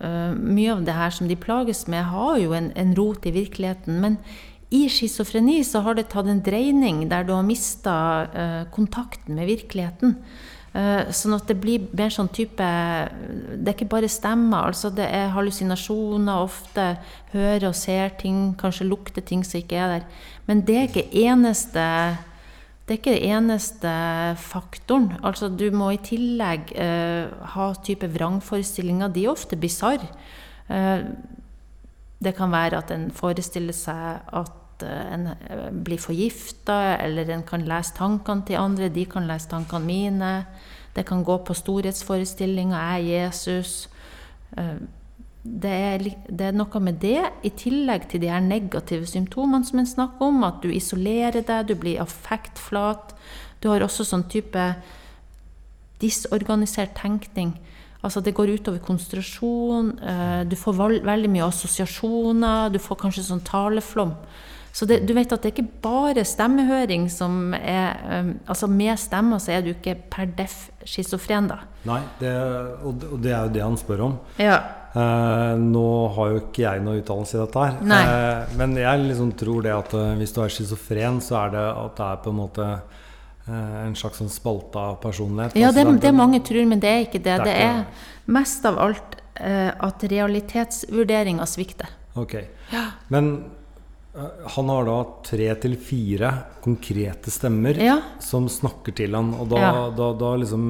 uh, 0.00 0.32
Mye 0.34 0.72
av 0.72 0.82
det 0.88 0.96
her 0.96 1.14
som 1.14 1.28
de 1.28 1.36
plages 1.36 1.86
med, 1.86 2.02
har 2.10 2.40
jo 2.40 2.56
en, 2.56 2.72
en 2.74 2.94
rot 2.98 3.28
i 3.28 3.34
virkeligheten. 3.36 4.00
Men 4.00 4.16
i 4.70 4.88
schizofreni 4.88 5.60
så 5.62 5.84
har 5.84 5.94
det 5.94 6.08
tatt 6.10 6.26
en 6.26 6.42
dreining 6.42 7.04
der 7.12 7.28
du 7.28 7.36
har 7.36 7.46
mista 7.46 7.94
uh, 8.24 8.64
kontakten 8.72 9.36
med 9.36 9.46
virkeligheten. 9.52 10.16
Eh, 10.70 11.08
sånn 11.10 11.34
at 11.34 11.48
det 11.50 11.56
blir 11.58 11.88
mer 11.98 12.12
sånn 12.14 12.28
type 12.30 12.62
Det 12.62 13.66
er 13.66 13.74
ikke 13.74 13.88
bare 13.90 14.08
stemmer. 14.08 14.68
altså 14.70 14.90
Det 14.94 15.06
er 15.06 15.32
hallusinasjoner, 15.34 16.44
ofte 16.44 16.96
hører 17.32 17.68
og 17.68 17.74
ser 17.74 18.10
ting, 18.20 18.54
kanskje 18.54 18.86
lukter 18.86 19.20
ting 19.20 19.42
som 19.42 19.58
ikke 19.58 19.76
er 19.76 19.98
der. 19.98 20.04
Men 20.46 20.62
det 20.62 20.76
er 20.76 20.88
ikke 20.88 21.10
eneste 21.26 21.86
det 22.86 22.96
er 22.96 22.98
ikke 22.98 23.18
den 23.20 23.34
eneste 23.38 23.90
faktoren. 24.42 25.12
Altså, 25.22 25.46
du 25.46 25.70
må 25.70 25.92
i 25.94 26.00
tillegg 26.02 26.72
eh, 26.74 27.28
ha 27.52 27.66
type 27.86 28.08
vrangforestillinger. 28.10 29.12
De 29.14 29.28
er 29.28 29.30
ofte 29.30 29.54
bisarre. 29.54 30.08
Eh, 30.66 31.04
det 32.18 32.32
kan 32.34 32.50
være 32.50 32.80
at 32.82 32.90
en 32.90 33.12
forestiller 33.14 33.76
seg 33.78 34.26
at 34.34 34.50
en 34.86 35.32
eh, 35.32 35.70
blir 35.70 36.00
forgifta, 36.00 36.96
eller 37.00 37.30
en 37.30 37.42
kan 37.46 37.66
lese 37.68 37.94
tankene 37.96 38.46
til 38.46 38.60
andre, 38.60 38.88
de 38.88 39.04
kan 39.06 39.26
lese 39.28 39.50
tankene 39.50 39.86
mine. 39.86 40.32
Det 40.94 41.06
kan 41.06 41.24
gå 41.24 41.36
på 41.46 41.54
storhetsforestillinger, 41.54 42.76
jeg 42.76 43.04
er 43.04 43.26
Jesus. 43.26 43.88
Eh, 44.56 44.80
det 45.42 45.70
er, 45.72 46.02
det 46.28 46.46
er, 46.50 46.56
noe 46.56 46.80
med 46.84 46.98
det, 47.00 47.22
i 47.46 47.50
tillegg 47.56 48.10
til 48.10 48.20
de 48.20 48.28
her 48.28 48.42
negative 48.44 49.06
symptomene 49.08 49.64
som 49.64 49.80
en 49.80 49.88
snakker 49.88 50.26
om. 50.26 50.44
At 50.44 50.60
du 50.62 50.68
isolerer 50.68 51.40
deg, 51.40 51.70
du 51.70 51.74
blir 51.80 52.02
affektflat. 52.02 53.14
Du 53.62 53.70
har 53.72 53.84
også 53.84 54.04
sånn 54.04 54.26
type 54.28 54.66
disorganisert 56.00 56.92
tenkning. 56.96 57.54
Altså 58.02 58.20
Det 58.20 58.34
går 58.34 58.54
utover 58.56 58.80
konsentrasjon. 58.84 59.98
Eh, 59.98 60.44
du 60.48 60.56
får 60.56 60.78
veldig 61.04 61.30
mye 61.30 61.48
assosiasjoner. 61.48 62.72
Du 62.72 62.78
får 62.78 62.96
kanskje 62.96 63.26
sånn 63.28 63.44
taleflom. 63.44 64.14
Så 64.72 64.86
det, 64.86 65.00
du 65.06 65.14
vet 65.16 65.32
at 65.34 65.42
det 65.42 65.50
er 65.50 65.54
ikke 65.56 65.80
bare 65.82 66.24
stemmehøring 66.24 67.08
som 67.10 67.54
er 67.58 67.96
um, 68.06 68.28
Altså 68.46 68.68
med 68.70 68.94
stemmer 69.02 69.40
så 69.42 69.56
er 69.56 69.64
du 69.66 69.72
ikke 69.72 69.96
per 70.12 70.30
deff 70.38 70.68
schizofren, 70.86 71.48
da. 71.50 71.58
Nei, 71.88 72.00
det, 72.20 72.34
og, 72.86 73.02
det 73.22 73.32
er 73.32 73.48
jo 73.48 73.54
det 73.56 73.64
han 73.64 73.78
spør 73.80 74.04
om. 74.06 74.14
Ja. 74.40 74.58
Eh, 74.90 75.58
nå 75.60 75.88
har 76.16 76.32
jo 76.32 76.40
ikke 76.40 76.64
jeg 76.64 76.82
noe 76.82 76.98
utdannelse 76.98 77.36
i 77.36 77.40
dette 77.40 77.66
her. 77.66 77.76
Eh, 77.98 78.54
men 78.58 78.74
jeg 78.80 79.04
liksom 79.04 79.34
tror 79.38 79.66
det 79.66 79.74
at 79.74 79.94
uh, 79.94 80.08
hvis 80.18 80.34
du 80.34 80.40
er 80.42 80.54
schizofren, 80.54 81.20
så 81.24 81.38
er 81.44 81.54
det 81.54 81.66
at 81.68 81.94
det 82.00 82.08
er 82.08 82.22
på 82.24 82.32
en 82.32 82.40
måte 82.40 82.66
uh, 82.80 83.76
en 83.84 83.96
slags 83.98 84.20
sånn 84.22 84.32
spalta 84.32 84.90
personlighet. 85.02 85.58
Ja, 85.58 85.70
altså, 85.70 85.86
det, 85.86 86.00
det, 86.06 86.14
mange 86.16 86.42
tror, 86.46 86.64
men 86.68 86.82
det 86.82 86.90
er 86.90 87.06
ikke 87.06 87.22
det. 87.22 87.38
Det 87.44 87.54
er, 87.54 87.82
det 87.82 87.86
er 87.86 88.34
mest 88.34 88.66
av 88.68 88.78
alt 88.82 89.20
eh, 89.40 89.70
at 89.70 90.04
realitetsvurderinga 90.10 91.46
svikter. 91.48 91.90
Ok. 92.18 92.36
Ja. 92.74 92.86
Men 93.12 93.32
han 94.44 94.68
har 94.68 94.86
da 94.88 94.96
tre 95.22 95.50
til 95.62 95.76
fire 95.78 96.30
konkrete 96.64 97.30
stemmer 97.30 97.78
ja. 97.78 97.98
som 98.22 98.48
snakker 98.50 98.94
til 98.98 99.14
han. 99.14 99.30
Og 99.38 99.52
da, 99.52 99.60
ja. 99.62 99.84
da, 99.94 100.08
da 100.18 100.32
liksom 100.40 100.64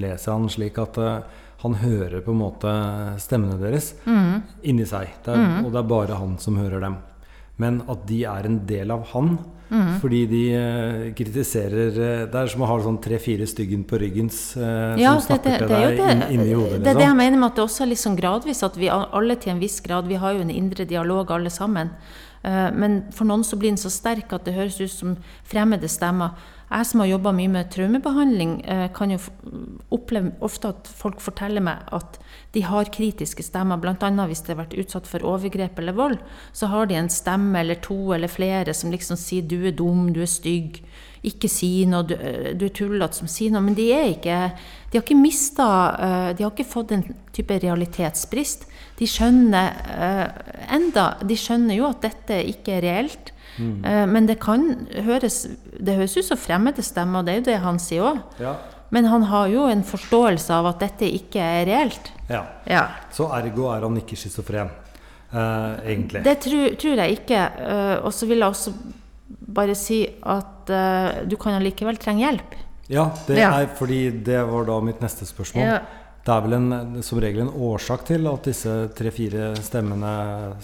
leser 0.00 0.32
han 0.32 0.48
slik 0.52 0.80
at 0.80 1.00
uh, 1.02 1.42
han 1.60 1.76
hører 1.82 2.22
på 2.24 2.32
en 2.32 2.40
måte 2.40 2.72
stemmene 3.20 3.58
deres 3.60 3.92
mm. 4.06 4.62
inni 4.72 4.88
seg. 4.88 5.12
Det 5.24 5.34
er, 5.34 5.44
mm. 5.44 5.66
Og 5.66 5.74
det 5.74 5.82
er 5.82 5.92
bare 5.92 6.22
han 6.22 6.38
som 6.40 6.56
hører 6.60 6.80
dem. 6.88 6.96
Men 7.60 7.82
at 7.88 8.08
de 8.08 8.24
er 8.28 8.48
en 8.48 8.58
del 8.68 8.90
av 8.92 9.06
han 9.12 9.30
mm. 9.68 9.94
fordi 10.00 10.24
de 10.32 10.42
uh, 10.56 11.06
kritiserer 11.16 11.94
uh, 11.96 12.26
Det 12.32 12.40
er 12.42 12.50
som 12.52 12.64
å 12.64 12.68
ha 12.68 12.76
sånn 12.84 12.98
tre-fire 13.04 13.48
styggen 13.48 13.86
på 13.88 14.00
ryggen 14.00 14.28
ja, 14.28 15.14
som 15.16 15.22
snakker 15.24 15.56
det, 15.56 15.68
det, 15.68 15.68
til 15.68 15.72
deg 16.00 16.02
inn, 16.04 16.28
inni 16.32 16.52
hodet. 16.52 16.78
Liksom. 16.78 16.84
Det 16.84 16.92
er 16.92 16.94
det 16.94 16.94
liksom. 16.96 17.08
jeg 17.08 17.20
mener 17.20 17.42
med 17.42 17.52
at 17.52 17.60
det 17.60 17.68
også 17.68 17.84
er 17.84 17.92
litt 17.92 18.08
sånn 18.08 18.20
gradvis. 18.24 18.64
At 18.64 18.80
vi 18.80 18.92
alle 18.92 19.36
til 19.36 19.52
en 19.52 19.60
viss 19.60 19.82
grad 19.84 20.08
Vi 20.08 20.20
har 20.20 20.36
jo 20.36 20.48
en 20.48 20.54
indre 20.62 20.88
dialog 20.88 21.36
alle 21.36 21.52
sammen. 21.52 21.92
Eh, 22.46 22.72
men 22.72 23.00
for 23.14 23.26
noen 23.26 23.44
så 23.44 23.58
blir 23.58 23.72
den 23.72 23.80
så 23.80 23.90
sterk 23.90 24.30
at 24.34 24.46
det 24.46 24.54
høres 24.54 24.78
ut 24.78 24.92
som 24.92 25.16
fremmede 25.46 25.90
stemmer. 25.90 26.36
Jeg 26.66 26.86
som 26.88 27.02
har 27.02 27.08
jobba 27.12 27.30
mye 27.34 27.50
med 27.50 27.70
traumebehandling, 27.70 28.52
eh, 28.66 28.86
kan 28.94 29.10
jo 29.10 29.18
oppleve 29.94 30.32
ofte 30.42 30.70
at 30.74 30.88
folk 30.90 31.20
forteller 31.22 31.62
meg 31.62 31.82
at 31.94 32.18
de 32.54 32.62
har 32.66 32.90
kritiske 32.90 33.42
stemmer. 33.46 33.78
Bl.a. 33.78 33.94
hvis 34.26 34.42
de 34.46 34.54
har 34.54 34.62
vært 34.64 34.78
utsatt 34.78 35.06
for 35.06 35.26
overgrep 35.26 35.78
eller 35.78 35.94
vold, 35.94 36.18
så 36.52 36.66
har 36.70 36.86
de 36.86 36.98
en 36.98 37.10
stemme 37.10 37.60
eller 37.60 37.78
to 37.82 38.12
eller 38.14 38.30
flere 38.30 38.74
som 38.74 38.90
liksom 38.90 39.16
sier 39.16 39.42
'du 39.42 39.66
er 39.66 39.72
dum, 39.72 40.12
du 40.12 40.22
er 40.22 40.30
stygg', 40.30 40.82
ikke 41.22 41.48
si 41.48 41.84
noe, 41.86 42.02
du, 42.02 42.14
eh, 42.14 42.54
er 42.54 42.68
tullete 42.68 43.14
som 43.14 43.28
sier 43.28 43.50
noe. 43.50 43.62
Men 43.62 43.74
de 43.74 43.92
er 43.92 44.14
ikke 44.14 44.52
De 44.92 44.98
har 44.98 45.02
ikke 45.02 45.20
mista 45.20 46.32
De 46.32 46.42
har 46.44 46.52
ikke 46.52 46.64
fått 46.64 46.92
en 46.92 47.14
type 47.32 47.50
realitetsbrist 47.50 48.66
de 48.96 49.06
skjønner 49.10 49.74
uh, 49.92 50.28
enda, 50.72 51.10
de 51.20 51.36
skjønner 51.36 51.76
jo 51.76 51.90
at 51.90 52.04
dette 52.06 52.38
ikke 52.48 52.78
er 52.78 52.86
reelt. 52.86 53.32
Mm. 53.56 53.84
Uh, 53.84 54.04
men 54.08 54.26
det 54.28 54.36
kan 54.42 54.64
høres 55.06 55.46
Det 55.80 55.94
høres 55.96 56.16
ut 56.18 56.26
som 56.26 56.36
fremmede 56.40 56.82
stemmer, 56.84 57.24
det 57.24 57.32
er 57.32 57.38
jo 57.40 57.46
det 57.50 57.60
han 57.64 57.78
sier 57.80 58.08
òg. 58.10 58.22
Ja. 58.40 58.54
Men 58.94 59.08
han 59.10 59.26
har 59.28 59.48
jo 59.50 59.64
en 59.68 59.82
forståelse 59.84 60.54
av 60.54 60.68
at 60.70 60.84
dette 60.84 61.08
ikke 61.10 61.42
er 61.42 61.66
reelt. 61.68 62.12
Ja. 62.30 62.44
ja. 62.70 62.84
Så 63.12 63.26
ergo 63.34 63.66
er 63.74 63.84
han 63.84 63.96
ikke 64.00 64.16
schizofren. 64.16 64.70
uh, 65.32 65.76
egentlig. 65.84 66.22
Det 66.24 66.38
tror, 66.46 66.76
tror 66.80 67.02
jeg 67.02 67.18
ikke. 67.18 67.40
og 68.06 68.12
så 68.14 68.26
vil 68.26 68.38
jeg 68.38 68.48
også 68.48 68.72
bare 69.56 69.74
si 69.74 70.06
at 70.22 70.70
du 71.28 71.36
kan 71.36 71.58
allikevel 71.58 71.98
trenge 71.98 72.24
hjelp. 72.24 72.54
Ja, 72.88 73.10
det 73.26 73.38
Ja. 73.38 73.50
er 73.60 73.66
fordi 73.66 74.10
det 74.10 74.40
var 74.46 74.64
da 74.64 74.80
mitt 74.80 75.00
neste 75.02 75.26
spørsmål. 75.26 75.64
Ja. 75.66 75.78
Det 76.26 76.34
er 76.34 76.42
vel 76.42 76.56
en, 76.56 77.02
som 77.06 77.20
regel 77.22 77.44
en 77.44 77.52
årsak 77.68 78.02
til 78.08 78.26
at 78.26 78.48
disse 78.48 78.72
tre-fire 78.98 79.52
stemmene 79.62 80.08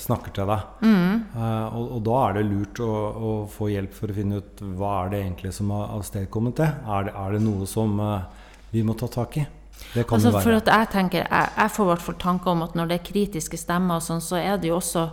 snakker 0.00 0.34
til 0.34 0.48
deg. 0.50 0.64
Mm. 0.82 1.20
Uh, 1.36 1.76
og, 1.78 1.84
og 1.98 2.00
da 2.08 2.16
er 2.24 2.38
det 2.38 2.42
lurt 2.48 2.80
å, 2.82 2.88
å 2.90 3.34
få 3.50 3.68
hjelp 3.70 3.94
for 3.94 4.10
å 4.10 4.16
finne 4.16 4.40
ut 4.42 4.62
hva 4.80 4.94
er 5.04 5.12
det 5.12 5.20
egentlig 5.22 5.52
som 5.54 5.70
har 5.70 5.94
avstedkommet 6.00 6.58
det. 6.58 6.70
Er 6.82 7.06
det, 7.06 7.14
er 7.14 7.36
det 7.36 7.42
noe 7.46 7.68
som 7.70 7.94
uh, 8.02 8.48
vi 8.74 8.82
må 8.82 8.98
ta 8.98 9.06
tak 9.12 9.38
i? 9.38 9.46
Det 9.92 10.02
kan 10.02 10.18
Altså, 10.18 10.32
det 10.34 10.42
for 10.42 10.50
være. 10.50 10.64
at 10.64 10.72
jeg 10.74 10.92
tenker, 10.96 11.26
jeg, 11.30 11.54
jeg 11.60 11.74
får 11.76 11.86
i 11.86 11.90
hvert 11.92 12.06
fall 12.08 12.20
tanker 12.26 12.54
om 12.56 12.66
at 12.66 12.74
når 12.78 12.90
det 12.90 12.98
er 12.98 13.06
kritiske 13.12 13.60
stemmer, 13.62 14.00
og 14.00 14.06
sånn, 14.06 14.22
så 14.24 14.42
er 14.42 14.58
det 14.58 14.72
jo 14.72 14.80
også 14.80 15.08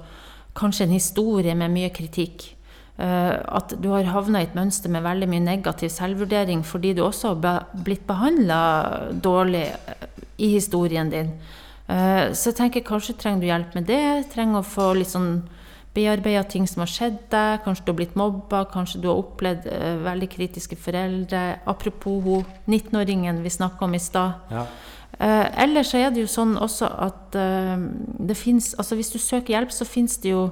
kanskje 0.58 0.88
en 0.88 0.96
historie 0.98 1.54
med 1.58 1.78
mye 1.78 1.94
kritikk. 1.94 2.56
Uh, 2.98 3.38
at 3.62 3.78
du 3.78 3.92
har 3.94 4.10
havna 4.10 4.42
i 4.42 4.50
et 4.50 4.58
mønster 4.58 4.90
med 4.90 5.06
veldig 5.06 5.30
mye 5.30 5.46
negativ 5.46 5.94
selvvurdering 5.94 6.66
fordi 6.68 6.98
du 6.98 7.06
også 7.06 7.36
har 7.38 7.68
blitt 7.86 8.02
behandla 8.10 8.58
dårlig 9.14 9.70
i 10.40 10.54
historien 10.56 11.10
din. 11.12 11.34
Eh, 11.90 12.32
så 12.38 12.52
jeg 12.52 12.60
tenker 12.60 12.86
kanskje 12.86 13.18
trenger 13.18 13.42
du 13.42 13.48
hjelp 13.50 13.78
med 13.78 13.88
det. 13.90 14.04
Trenger 14.34 14.62
å 14.62 14.68
få 14.68 14.92
litt 14.98 15.12
sånn 15.12 15.32
bearbeida 15.96 16.44
ting 16.48 16.68
som 16.70 16.84
har 16.84 16.92
skjedd 16.92 17.18
deg. 17.34 17.64
Kanskje 17.66 17.86
du 17.88 17.92
har 17.92 17.98
blitt 17.98 18.18
mobba, 18.20 18.64
kanskje 18.72 19.02
du 19.02 19.10
har 19.10 19.22
opplevd 19.24 19.68
eh, 19.74 19.98
veldig 20.06 20.30
kritiske 20.36 20.78
foreldre. 20.80 21.44
Apropos 21.70 22.22
hun 22.26 22.46
19-åringen 22.70 23.42
vi 23.46 23.54
snakka 23.54 23.88
om 23.88 23.98
i 23.98 24.02
stad. 24.04 24.54
Ja. 24.54 24.66
Eller 25.20 25.50
ellers 25.66 25.90
så 25.92 26.00
er 26.00 26.14
det 26.16 26.22
jo 26.22 26.30
sånn 26.32 26.54
også 26.62 26.88
at 27.04 27.34
eh, 27.36 27.74
det 28.30 28.38
fins 28.40 28.70
Altså 28.80 28.96
hvis 28.96 29.10
du 29.12 29.18
søker 29.20 29.58
hjelp, 29.58 29.74
så 29.76 29.88
fins 29.88 30.16
det 30.24 30.32
jo 30.32 30.46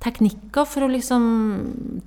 teknikker 0.00 0.64
for 0.68 0.86
å 0.86 0.92
liksom 0.92 1.24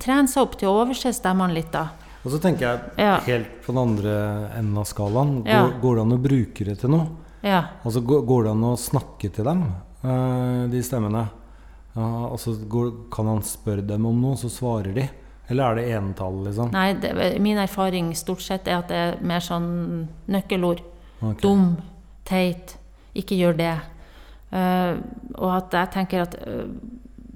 trene 0.00 0.30
seg 0.30 0.42
opp 0.42 0.56
til 0.58 0.70
å 0.70 0.80
overse 0.80 1.12
stemmene 1.14 1.54
litt, 1.54 1.70
da. 1.74 1.90
Og 2.24 2.34
så 2.34 2.40
tenker 2.42 2.66
jeg 2.66 3.20
helt 3.26 3.52
på 3.64 3.72
den 3.72 3.80
andre 3.80 4.14
enden 4.58 4.78
av 4.80 4.88
skalaen. 4.88 5.42
Går, 5.44 5.48
Ja. 5.48 5.62
går 5.82 5.96
det 5.96 6.02
an 6.02 6.16
å 6.16 6.22
bruke 6.22 6.64
det 6.64 6.78
til 6.80 6.90
noe? 6.90 7.06
Ja. 7.46 7.62
Og 7.84 8.00
går, 8.04 8.24
går 8.28 8.46
det 8.46 8.54
an 8.54 8.66
å 8.70 8.74
snakke 8.78 9.30
til 9.32 9.46
dem, 9.48 9.64
eh, 10.04 10.64
de 10.72 10.82
stemmene? 10.84 11.26
Og 12.00 12.36
så 12.38 12.52
går, 12.70 12.92
kan 13.12 13.26
han 13.26 13.40
spørre 13.44 13.82
dem 13.82 14.04
om 14.06 14.20
noe, 14.22 14.38
så 14.38 14.48
svarer 14.52 14.94
de? 14.94 15.08
Eller 15.50 15.64
er 15.64 15.80
det 15.80 15.86
entall, 15.98 16.36
liksom? 16.46 16.70
Nei, 16.70 16.92
det, 17.02 17.10
min 17.42 17.58
erfaring 17.58 18.12
stort 18.14 18.44
sett 18.44 18.68
er 18.70 18.78
at 18.78 18.90
det 18.92 19.00
er 19.02 19.16
mer 19.26 19.42
sånn 19.42 19.70
nøkkelord. 20.30 20.84
Okay. 21.18 21.40
Dum, 21.42 21.72
teit, 22.28 22.76
ikke 23.18 23.38
gjør 23.40 23.58
det. 23.58 23.74
Uh, 24.54 25.02
og 25.34 25.50
at 25.56 25.74
jeg 25.80 25.92
tenker 25.96 26.22
at 26.22 26.36
uh, 26.46 26.70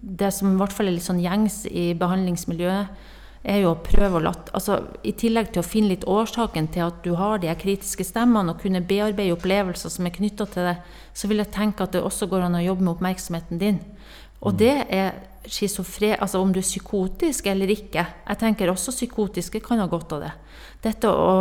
det 0.04 0.30
som 0.34 0.52
i 0.52 0.60
hvert 0.60 0.74
fall 0.74 0.90
er 0.90 0.96
litt 0.96 1.06
sånn 1.06 1.22
gjengs 1.22 1.64
i 1.66 1.88
behandlingsmiljøet, 1.98 3.10
er 3.44 3.60
jo 3.60 3.74
å 3.74 3.80
prøve 3.84 4.18
å 4.18 4.22
la 4.24 4.32
altså, 4.56 4.78
I 5.04 5.12
tillegg 5.20 5.52
til 5.52 5.60
å 5.60 5.66
finne 5.66 5.92
litt 5.92 6.06
årsaken 6.08 6.70
til 6.72 6.86
at 6.86 7.02
du 7.04 7.12
har 7.18 7.42
de 7.42 7.52
kritiske 7.60 8.06
stemmene, 8.08 8.54
og 8.54 8.62
kunne 8.64 8.84
bearbeide 8.84 9.36
opplevelser 9.36 9.92
som 9.92 10.08
er 10.08 10.16
knytta 10.16 10.48
til 10.50 10.70
det, 10.70 10.78
så 11.12 11.28
vil 11.30 11.42
jeg 11.42 11.52
tenke 11.54 11.84
at 11.84 11.92
det 11.94 12.02
også 12.02 12.28
går 12.30 12.46
an 12.46 12.58
å 12.58 12.64
jobbe 12.64 12.86
med 12.86 12.94
oppmerksomheten 12.96 13.60
din. 13.60 13.82
Og 14.44 14.56
det 14.60 14.74
er 14.92 15.12
schizofre... 15.48 16.14
Altså 16.16 16.40
om 16.40 16.52
du 16.52 16.60
er 16.60 16.66
psykotisk 16.66 17.48
eller 17.52 17.70
ikke. 17.72 18.04
Jeg 18.04 18.40
tenker 18.40 18.72
også 18.72 18.94
psykotiske 18.94 19.60
kan 19.64 19.80
ha 19.82 19.88
godt 19.92 20.16
av 20.16 20.24
det. 20.24 20.32
Dette 20.84 21.10
å 21.10 21.36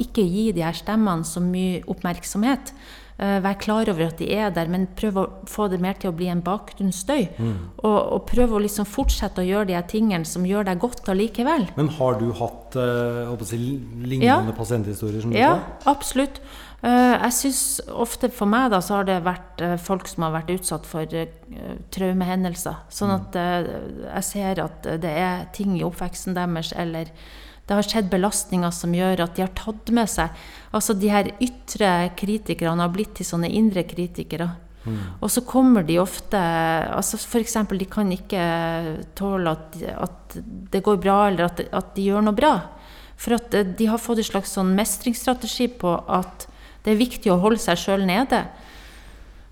ikke 0.00 0.24
gi 0.24 0.50
de 0.56 0.64
her 0.64 0.76
stemmene 0.76 1.24
så 1.28 1.42
mye 1.44 1.82
oppmerksomhet. 1.88 2.72
Uh, 3.16 3.38
Være 3.40 3.56
klar 3.62 3.88
over 3.88 4.06
at 4.10 4.18
de 4.20 4.26
er 4.36 4.50
der, 4.52 4.68
men 4.68 4.86
prøve 4.98 5.22
å 5.24 5.30
få 5.48 5.70
det 5.72 5.78
mer 5.80 5.94
til 5.96 6.10
å 6.10 6.16
bli 6.16 6.26
en 6.28 6.42
bakgrunnsstøy. 6.44 7.22
Og, 7.40 7.96
og 8.12 8.26
prøve 8.28 8.58
å 8.58 8.60
liksom 8.60 8.84
fortsette 8.84 9.40
å 9.40 9.46
gjøre 9.46 9.70
de 9.70 9.80
tingene 9.88 10.28
som 10.28 10.44
gjør 10.44 10.68
deg 10.68 10.82
godt 10.82 11.08
allikevel. 11.08 11.64
Men 11.78 11.88
har 11.96 12.18
du 12.20 12.28
hatt 12.36 12.76
eh, 12.76 13.44
si, 13.48 13.56
lignende 14.04 14.52
Ja. 14.52 14.56
pasienthistorier 14.58 15.22
som 15.24 15.32
du 15.32 15.38
Ja, 15.38 15.54
sa? 15.56 15.90
absolutt. 15.96 16.42
Eh, 16.84 17.14
jeg 17.22 17.32
syns 17.32 17.80
ofte 17.88 18.28
for 18.30 18.46
meg 18.52 18.68
da, 18.70 18.82
så 18.84 18.98
har 19.00 19.08
det 19.08 19.22
vært 19.24 19.62
eh, 19.64 19.76
folk 19.80 20.06
som 20.12 20.26
har 20.28 20.36
vært 20.36 20.52
utsatt 20.58 20.84
for 20.86 21.08
traumehendelser. 21.94 22.82
Sånn 22.92 23.14
at 23.14 23.36
eh, 23.38 23.68
jeg 24.10 24.26
ser 24.28 24.60
at 24.66 24.86
det 25.02 25.12
er 25.12 25.46
ting 25.56 25.76
i 25.78 25.84
oppveksten 25.86 26.36
deres, 26.36 26.72
eller 26.76 27.10
det 27.66 27.74
har 27.74 27.86
skjedd 27.86 28.10
belastninger 28.12 28.70
som 28.74 28.94
gjør 28.94 29.24
at 29.24 29.34
de 29.36 29.42
har 29.42 29.50
tatt 29.58 29.90
med 29.94 30.06
seg 30.10 30.44
Altså 30.76 30.94
de 30.94 31.08
her 31.10 31.32
ytre 31.42 31.90
kritikerne 32.18 32.84
har 32.84 32.92
blitt 32.92 33.14
til 33.16 33.26
sånne 33.26 33.48
indre 33.48 33.82
kritikere. 33.88 34.50
Og 35.24 35.30
så 35.32 35.42
kommer 35.46 35.82
de 35.86 35.96
ofte 35.98 36.38
altså 36.38 37.18
F.eks. 37.18 37.56
de 37.72 37.86
kan 37.90 38.10
ikke 38.12 38.42
tåle 39.18 39.54
at, 39.56 39.78
at 39.96 40.36
det 40.72 40.82
går 40.84 41.00
bra, 41.02 41.16
eller 41.30 41.48
at, 41.48 41.62
at 41.74 41.94
de 41.96 42.04
gjør 42.10 42.26
noe 42.26 42.36
bra. 42.36 42.52
For 43.16 43.38
at 43.38 43.54
eh, 43.56 43.66
de 43.66 43.88
har 43.90 44.02
fått 44.02 44.20
en 44.22 44.28
slags 44.30 44.54
sånn 44.56 44.74
mestringsstrategi 44.76 45.70
på 45.80 45.96
at 46.06 46.46
det 46.84 46.94
er 46.94 47.00
viktig 47.00 47.32
å 47.32 47.40
holde 47.42 47.62
seg 47.62 47.80
sjøl 47.80 48.06
nede. 48.06 48.44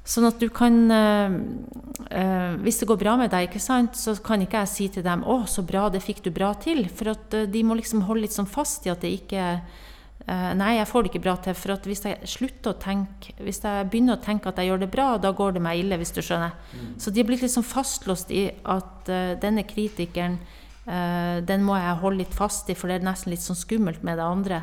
Sånn 0.04 0.26
at 0.28 0.40
du 0.40 0.50
kan 0.52 0.74
eh, 0.92 2.54
Hvis 2.60 2.82
det 2.82 2.88
går 2.90 3.00
bra 3.00 3.16
med 3.16 3.32
deg, 3.32 3.48
ikke 3.48 3.62
sant, 3.62 3.96
så 3.96 4.12
kan 4.24 4.42
ikke 4.44 4.60
jeg 4.64 4.72
si 4.72 4.88
til 4.92 5.04
dem 5.06 5.24
'Å, 5.24 5.44
så 5.48 5.64
bra, 5.64 5.88
det 5.88 6.04
fikk 6.04 6.20
du 6.26 6.30
bra 6.30 6.52
til'. 6.60 6.90
For 6.92 7.14
at 7.14 7.34
eh, 7.34 7.48
de 7.48 7.62
må 7.64 7.76
liksom 7.78 8.04
holde 8.04 8.26
litt 8.26 8.36
sånn 8.36 8.50
fast 8.50 8.84
i 8.84 8.92
at 8.92 9.00
det 9.00 9.14
ikke 9.16 9.44
eh, 9.48 10.52
Nei, 10.56 10.76
jeg 10.76 10.88
får 10.88 11.02
det 11.02 11.10
ikke 11.10 11.24
bra 11.24 11.36
til. 11.40 11.56
For 11.56 11.72
at 11.72 11.88
hvis 11.88 12.04
jeg 12.04 12.28
slutter 12.28 12.72
å 12.72 12.80
tenke 12.80 13.32
Hvis 13.40 13.62
jeg 13.64 13.88
begynner 13.88 14.18
å 14.18 14.24
tenke 14.24 14.48
at 14.48 14.60
jeg 14.60 14.68
gjør 14.68 14.84
det 14.84 14.92
bra, 14.92 15.08
da 15.16 15.32
går 15.32 15.56
det 15.56 15.62
meg 15.64 15.80
ille, 15.80 15.96
hvis 16.00 16.12
du 16.12 16.20
skjønner. 16.20 16.52
Så 17.00 17.10
de 17.10 17.20
er 17.20 17.28
blitt 17.28 17.44
liksom 17.44 17.64
fastlåst 17.64 18.30
i 18.30 18.50
at 18.64 19.08
eh, 19.08 19.38
denne 19.40 19.64
kritikeren 19.64 20.38
den 20.84 21.62
må 21.64 21.78
jeg 21.80 21.96
holde 21.96 22.18
litt 22.20 22.34
fast 22.36 22.68
i, 22.68 22.74
for 22.76 22.92
det 22.92 22.98
er 22.98 23.06
nesten 23.06 23.32
litt 23.32 23.40
sånn 23.40 23.56
skummelt 23.56 24.02
med 24.04 24.18
det 24.20 24.24
andre. 24.28 24.58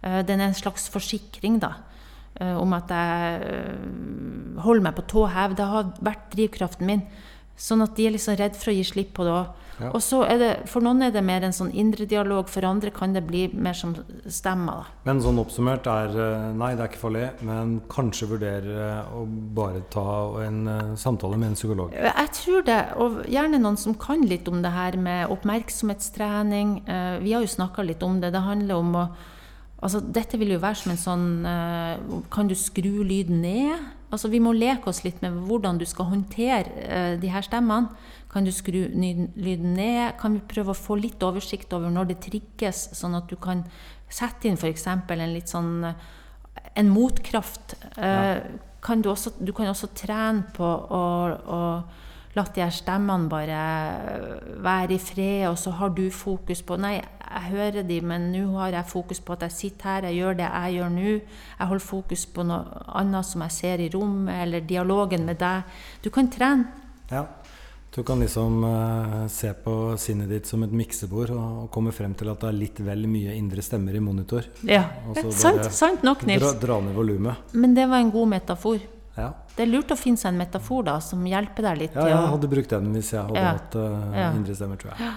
Den 0.00 0.40
er 0.40 0.48
en 0.48 0.56
slags 0.56 0.88
forsikring, 0.88 1.58
da. 1.60 1.74
Eh, 2.40 2.56
om 2.56 2.74
at 2.76 2.92
jeg 2.92 3.52
eh, 3.52 4.64
holder 4.64 4.88
meg 4.88 4.96
på 4.98 5.06
tå 5.12 5.28
hev. 5.32 5.56
Det 5.58 5.68
har 5.70 5.94
vært 6.04 6.28
drivkraften 6.34 6.88
min. 6.88 7.06
Sånn 7.56 7.80
at 7.80 7.94
de 7.96 8.04
er 8.04 8.12
liksom 8.12 8.36
redd 8.36 8.56
for 8.58 8.68
å 8.68 8.76
gi 8.76 8.82
slipp 8.84 9.14
på 9.16 9.24
det 9.24 9.32
òg. 9.32 9.62
Ja. 9.76 9.90
Og 9.92 10.00
så 10.00 10.22
er 10.24 10.38
det, 10.40 10.48
For 10.72 10.80
noen 10.80 11.04
er 11.04 11.10
det 11.12 11.20
mer 11.24 11.44
en 11.44 11.52
sånn 11.52 11.68
indre 11.76 12.06
dialog, 12.08 12.48
for 12.48 12.64
andre 12.64 12.88
kan 12.96 13.12
det 13.12 13.20
bli 13.28 13.42
mer 13.52 13.76
som 13.76 13.92
stemmer. 14.24 14.86
da. 14.86 14.94
Men 15.08 15.20
sånn 15.24 15.40
oppsummert 15.40 15.88
er 15.92 16.16
eh, 16.16 16.46
nei, 16.56 16.70
det 16.76 16.84
er 16.84 16.90
ikke 16.92 17.02
farlig, 17.02 17.26
men 17.44 17.76
kanskje 17.92 18.30
vurdere 18.30 18.88
å 19.12 19.26
bare 19.56 19.84
ta 19.92 20.06
en 20.46 20.96
samtale 20.96 21.36
med 21.40 21.52
en 21.52 21.58
psykolog. 21.60 21.96
Jeg 21.96 22.32
tror 22.40 22.64
det, 22.68 22.80
og 23.00 23.22
gjerne 23.28 23.60
noen 23.60 23.80
som 23.80 23.96
kan 24.00 24.24
litt 24.28 24.48
om 24.48 24.60
det 24.64 24.72
her 24.72 24.96
med 25.00 25.32
oppmerksomhetstrening. 25.36 26.78
Vi 27.24 27.36
har 27.36 27.44
jo 27.44 27.56
snakka 27.56 27.84
litt 27.84 28.04
om 28.04 28.20
det. 28.20 28.32
Det 28.32 28.44
handler 28.48 28.80
om 28.80 29.00
å 29.04 29.06
Altså, 29.84 30.00
dette 30.00 30.38
vil 30.40 30.54
jo 30.54 30.62
være 30.62 30.78
som 30.80 30.92
en 30.94 31.00
sånn 31.00 31.26
eh, 31.44 32.20
Kan 32.32 32.48
du 32.48 32.54
skru 32.56 33.02
lyden 33.04 33.42
ned? 33.44 33.82
Altså, 34.08 34.30
vi 34.32 34.40
må 34.40 34.54
leke 34.56 34.88
oss 34.88 35.02
litt 35.04 35.18
med 35.20 35.34
hvordan 35.48 35.80
du 35.80 35.84
skal 35.88 36.08
håndtere 36.08 36.86
eh, 36.86 37.16
de 37.20 37.28
her 37.28 37.44
stemmene. 37.44 37.92
Kan 38.32 38.46
du 38.46 38.52
skru 38.54 38.86
lyden 38.94 39.74
ned? 39.76 40.14
Kan 40.20 40.38
vi 40.38 40.44
prøve 40.54 40.72
å 40.72 40.78
få 40.78 40.96
litt 41.00 41.22
oversikt 41.24 41.74
over 41.76 41.92
når 41.92 42.12
det 42.12 42.20
trigges, 42.24 42.86
sånn 42.96 43.16
at 43.18 43.28
du 43.28 43.36
kan 43.40 43.64
sette 44.12 44.48
inn 44.48 44.56
f.eks. 44.56 44.86
en 44.86 45.34
litt 45.34 45.52
sånn 45.52 45.90
eh, 45.90 46.06
en 46.76 46.92
motkraft. 46.92 47.76
Ja. 47.96 48.40
kan 48.84 49.00
du, 49.02 49.08
også, 49.10 49.32
du 49.40 49.50
kan 49.56 49.68
også 49.70 49.88
trene 49.96 50.44
på 50.54 50.64
å, 50.64 51.04
å 51.32 51.60
la 52.36 52.44
de 52.52 52.60
her 52.60 52.74
stemmene 52.74 53.30
bare 53.32 53.60
være 54.64 54.96
i 54.96 55.00
fred, 55.00 55.46
og 55.48 55.56
så 55.58 55.72
har 55.78 55.94
du 55.96 56.04
fokus 56.12 56.60
på 56.66 56.76
Nei, 56.80 56.98
jeg 56.98 57.50
hører 57.50 57.86
de, 57.88 58.00
men 58.04 58.28
nå 58.32 58.44
har 58.58 58.76
jeg 58.76 58.90
fokus 58.90 59.22
på 59.24 59.36
at 59.36 59.46
jeg 59.46 59.56
sitter 59.56 59.88
her, 59.88 60.08
jeg 60.10 60.20
gjør 60.20 60.38
det 60.42 60.50
jeg 60.50 60.76
gjør 60.76 60.92
nå. 60.92 61.14
Jeg 61.56 61.70
holder 61.72 61.86
fokus 61.86 62.26
på 62.26 62.44
noe 62.46 62.84
annet 63.00 63.28
som 63.28 63.44
jeg 63.46 63.56
ser 63.56 63.82
i 63.82 63.90
rommet, 63.94 64.42
eller 64.44 64.68
dialogen 64.68 65.26
med 65.26 65.40
deg. 65.40 65.80
Du 66.04 66.12
kan 66.12 66.30
trene. 66.32 66.84
Ja. 67.10 67.24
Du 67.96 68.02
kan 68.04 68.20
liksom 68.20 68.64
uh, 68.64 69.22
se 69.32 69.54
på 69.64 69.72
sinnet 69.96 70.28
ditt 70.28 70.48
som 70.50 70.60
et 70.66 70.72
miksebord 70.76 71.30
og, 71.32 71.62
og 71.62 71.70
komme 71.72 71.94
frem 71.96 72.12
til 72.18 72.28
at 72.28 72.42
det 72.42 72.50
er 72.50 72.58
litt 72.58 72.80
vel 72.84 73.06
mye 73.08 73.32
indre 73.38 73.64
stemmer 73.64 73.96
i 73.96 74.02
monitor. 74.04 74.44
Ja. 74.68 74.82
Sant, 75.32 75.70
sant 75.72 76.04
nok, 76.04 76.26
Dra, 76.26 76.34
Nils. 76.34 76.58
dra 76.60 76.76
ned 76.84 76.92
volumet. 76.92 77.56
Men 77.56 77.72
det 77.78 77.88
var 77.88 78.04
en 78.04 78.12
god 78.12 78.28
metafor. 78.34 78.84
Ja. 79.16 79.30
Det 79.56 79.64
er 79.64 79.70
lurt 79.72 79.88
å 79.94 79.96
finne 79.96 80.20
seg 80.20 80.32
en 80.34 80.38
metafor 80.42 80.84
da, 80.84 80.98
som 81.00 81.22
hjelper 81.24 81.62
deg 81.70 81.78
litt. 81.86 81.94
ja, 81.96 82.06
jeg 82.12 82.30
hadde 82.34 82.48
brukt 82.52 82.68
den 82.74 82.92
hvis 82.92 83.12
jeg 83.14 83.22
hadde 83.22 83.40
Ja. 83.40 83.52
hatt 83.56 83.74
uh, 83.76 84.12
Ja. 84.14 84.30
indre 84.36 84.54
stemmer, 84.54 84.76
tror 84.76 84.92
jeg. 84.96 85.12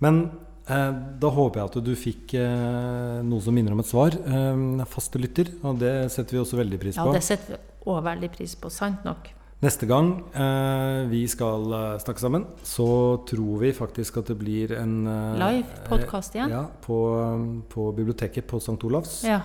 Men 0.00 0.30
eh, 0.66 0.92
da 1.20 1.28
håper 1.30 1.60
jeg 1.60 1.64
at 1.70 1.84
du 1.84 1.94
fikk 1.94 2.34
eh, 2.40 3.22
noe 3.22 3.40
som 3.44 3.54
minner 3.54 3.72
om 3.72 3.80
et 3.80 3.86
svar. 3.86 4.16
Eh, 4.16 4.84
faste 4.88 5.20
lytter, 5.20 5.52
og 5.62 5.78
det 5.78 6.10
setter 6.12 6.36
vi 6.38 6.42
også 6.42 6.56
veldig 6.58 6.80
pris 6.80 6.96
på. 6.96 7.06
Ja, 7.06 7.12
det 7.12 7.22
setter 7.22 7.56
vi 7.56 7.90
òg 7.92 8.02
veldig 8.04 8.30
pris 8.32 8.54
på. 8.56 8.70
Sant 8.72 9.04
nok. 9.04 9.28
Neste 9.64 9.86
gang 9.88 10.08
eh, 10.34 11.06
vi 11.08 11.22
skal 11.30 11.68
eh, 11.72 11.98
snakke 12.02 12.20
sammen, 12.20 12.44
så 12.66 12.88
tror 13.28 13.60
vi 13.62 13.70
faktisk 13.72 14.18
at 14.20 14.26
det 14.32 14.38
blir 14.40 14.72
en 14.76 15.06
eh, 15.06 15.36
Live 15.40 15.84
podcast 15.88 16.34
igjen. 16.36 16.50
Ja, 16.52 16.64
på, 16.84 16.98
på 17.72 17.86
biblioteket 17.96 18.46
på 18.50 18.56
St. 18.60 18.76
Olavs. 18.84 19.22
Ja. 19.24 19.40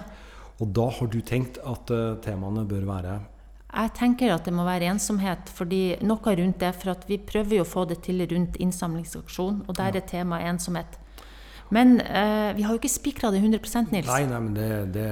Og 0.59 0.73
da 0.75 0.89
har 0.91 1.07
du 1.07 1.21
tenkt 1.23 1.59
at 1.63 1.91
eh, 1.95 2.15
temaene 2.25 2.65
bør 2.67 2.87
være 2.89 3.19
Jeg 3.69 3.91
tenker 3.93 4.33
at 4.33 4.47
det 4.47 4.53
må 4.55 4.63
være 4.65 4.89
ensomhet, 4.89 5.51
fordi 5.53 5.99
noe 6.01 6.33
rundt 6.39 6.57
det. 6.63 6.71
For 6.79 6.95
at 6.95 7.05
vi 7.09 7.19
prøver 7.21 7.59
jo 7.59 7.67
å 7.67 7.69
få 7.69 7.85
det 7.89 8.01
til 8.07 8.25
rundt 8.31 8.57
innsamlingsaksjon, 8.57 9.63
og 9.67 9.77
der 9.77 9.99
er 9.99 10.07
temaet 10.09 10.49
ensomhet. 10.49 10.97
Men 11.69 11.99
eh, 12.01 12.49
vi 12.57 12.65
har 12.65 12.73
jo 12.73 12.79
ikke 12.79 12.89
spikra 12.89 13.29
det 13.29 13.43
100% 13.43 13.93
Nils. 13.93 14.09
Nei, 14.09 14.23
nei, 14.25 14.41
men 14.41 14.55
det, 14.57 14.69
det, 14.95 15.05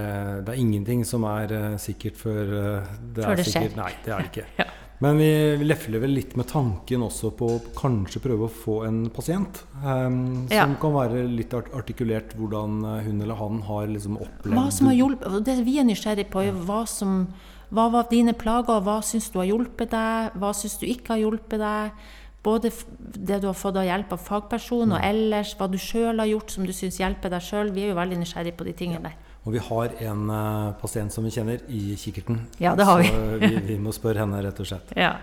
det 0.48 0.56
er 0.56 0.58
ingenting 0.58 1.04
som 1.06 1.28
er 1.30 1.54
uh, 1.54 1.66
sikkert 1.82 2.18
før 2.18 2.50
uh, 2.50 2.92
det 3.14 3.28
Før 3.28 3.34
er 3.36 3.42
det 3.42 3.46
skjer. 3.52 3.76
Nei, 3.78 3.92
det 4.06 4.14
er 4.16 4.26
det 4.26 4.34
ikke. 4.34 4.50
Ja. 4.64 4.70
Men 4.98 5.20
vi, 5.22 5.30
vi 5.62 5.66
lefler 5.68 6.02
vel 6.02 6.16
litt 6.18 6.32
med 6.40 6.48
tanken 6.50 7.04
også 7.06 7.30
på 7.38 7.52
kanskje 7.78 8.18
prøve 8.24 8.48
å 8.48 8.50
få 8.50 8.80
en 8.88 9.04
pasient. 9.14 9.60
Um, 9.84 10.48
Ja. 10.50 10.64
Som 10.64 10.74
kan 10.82 10.96
være 10.96 11.22
litt 11.30 11.54
art 11.54 11.70
artikulert 11.78 12.34
hvordan 12.40 12.80
uh, 12.82 12.96
hun 13.06 13.22
eller 13.22 13.38
han 13.38 13.62
har 13.68 13.92
liksom 13.94 14.18
opplevd 14.18 14.58
Hva 14.58 14.66
som 14.74 14.90
har 14.90 14.98
hjulpet, 14.98 15.38
Det 15.46 15.60
vi 15.68 15.78
er 15.78 15.86
nysgjerrig 15.86 16.26
på, 16.34 16.42
er 16.50 16.58
hva 16.66 16.82
som 16.90 17.28
hva 17.70 17.90
var 17.92 18.08
dine 18.12 18.34
plager, 18.38 18.80
hva 18.86 19.02
syns 19.04 19.28
du 19.34 19.40
har 19.42 19.50
hjulpet 19.50 19.92
deg, 19.92 20.38
hva 20.40 20.54
syns 20.56 20.78
du 20.80 20.86
ikke 20.88 21.16
har 21.16 21.24
hjulpet 21.26 21.60
deg? 21.60 22.08
Både 22.48 22.70
det 22.96 23.42
du 23.44 23.48
har 23.50 23.58
fått 23.58 23.76
av 23.76 23.84
hjelp 23.84 24.14
av 24.16 24.22
fagperson, 24.24 24.94
og 24.96 25.04
ellers 25.04 25.52
hva 25.60 25.68
du 25.68 25.76
sjøl 25.82 26.22
har 26.22 26.30
gjort 26.30 26.54
som 26.54 26.68
du 26.68 26.72
syns 26.72 27.00
hjelper 27.02 27.34
deg 27.34 27.44
sjøl. 27.44 27.74
Vi 27.76 27.84
er 27.84 27.92
jo 27.92 27.98
veldig 27.98 28.22
nysgjerrige 28.22 28.56
på 28.56 28.68
de 28.70 28.76
tingene 28.78 29.10
der. 29.10 29.18
Og 29.48 29.54
vi 29.56 29.64
har 29.64 29.94
en 30.12 30.30
uh, 30.32 30.76
pasient 30.80 31.12
som 31.12 31.24
vi 31.28 31.32
kjenner 31.32 31.62
i 31.72 31.96
kikkerten. 32.00 32.40
Ja, 32.64 32.74
det 32.76 32.88
har 32.88 33.02
vi. 33.02 33.10
Så 33.12 33.42
vi, 33.44 33.52
vi 33.74 33.78
må 33.80 33.92
spørre 33.96 34.24
henne, 34.24 34.40
rett 34.44 34.64
og 34.64 34.70
slett. 34.70 34.94
Ja. 35.08 35.18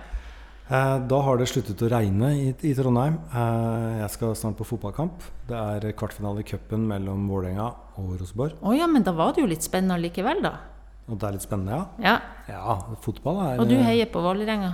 Uh, 0.65 0.97
Da 1.09 1.19
har 1.21 1.37
det 1.37 1.49
sluttet 1.51 1.81
å 1.85 1.91
regne 1.93 2.31
i, 2.41 2.47
i 2.65 2.75
Trondheim. 2.77 3.19
Uh, 3.33 4.01
Jeg 4.01 4.11
skal 4.15 4.37
snart 4.37 4.57
på 4.61 4.65
fotballkamp. 4.69 5.25
Det 5.49 5.57
er 5.57 5.93
kvartfinale 5.97 6.41
i 6.41 6.49
cupen 6.49 6.87
mellom 6.89 7.27
Vålerenga 7.29 7.67
og 8.01 8.15
Rosenborg. 8.21 8.57
Å 8.65 8.77
ja, 8.77 8.89
men 8.89 9.05
da 9.05 9.13
var 9.17 9.33
det 9.37 9.45
jo 9.45 9.51
litt 9.51 9.65
spennende 9.65 10.01
likevel, 10.01 10.41
da. 10.45 10.55
Og 11.09 11.19
det 11.21 11.29
er 11.29 11.37
litt 11.37 11.45
spennende, 11.45 11.77
ja. 11.77 11.85
Ja. 12.05 12.15
Ja, 12.49 12.77
fotball 13.05 13.41
er 13.45 13.61
Og 13.63 13.69
du 13.69 13.77
heier 13.77 14.09
på 14.13 14.23
Vålerenga? 14.25 14.71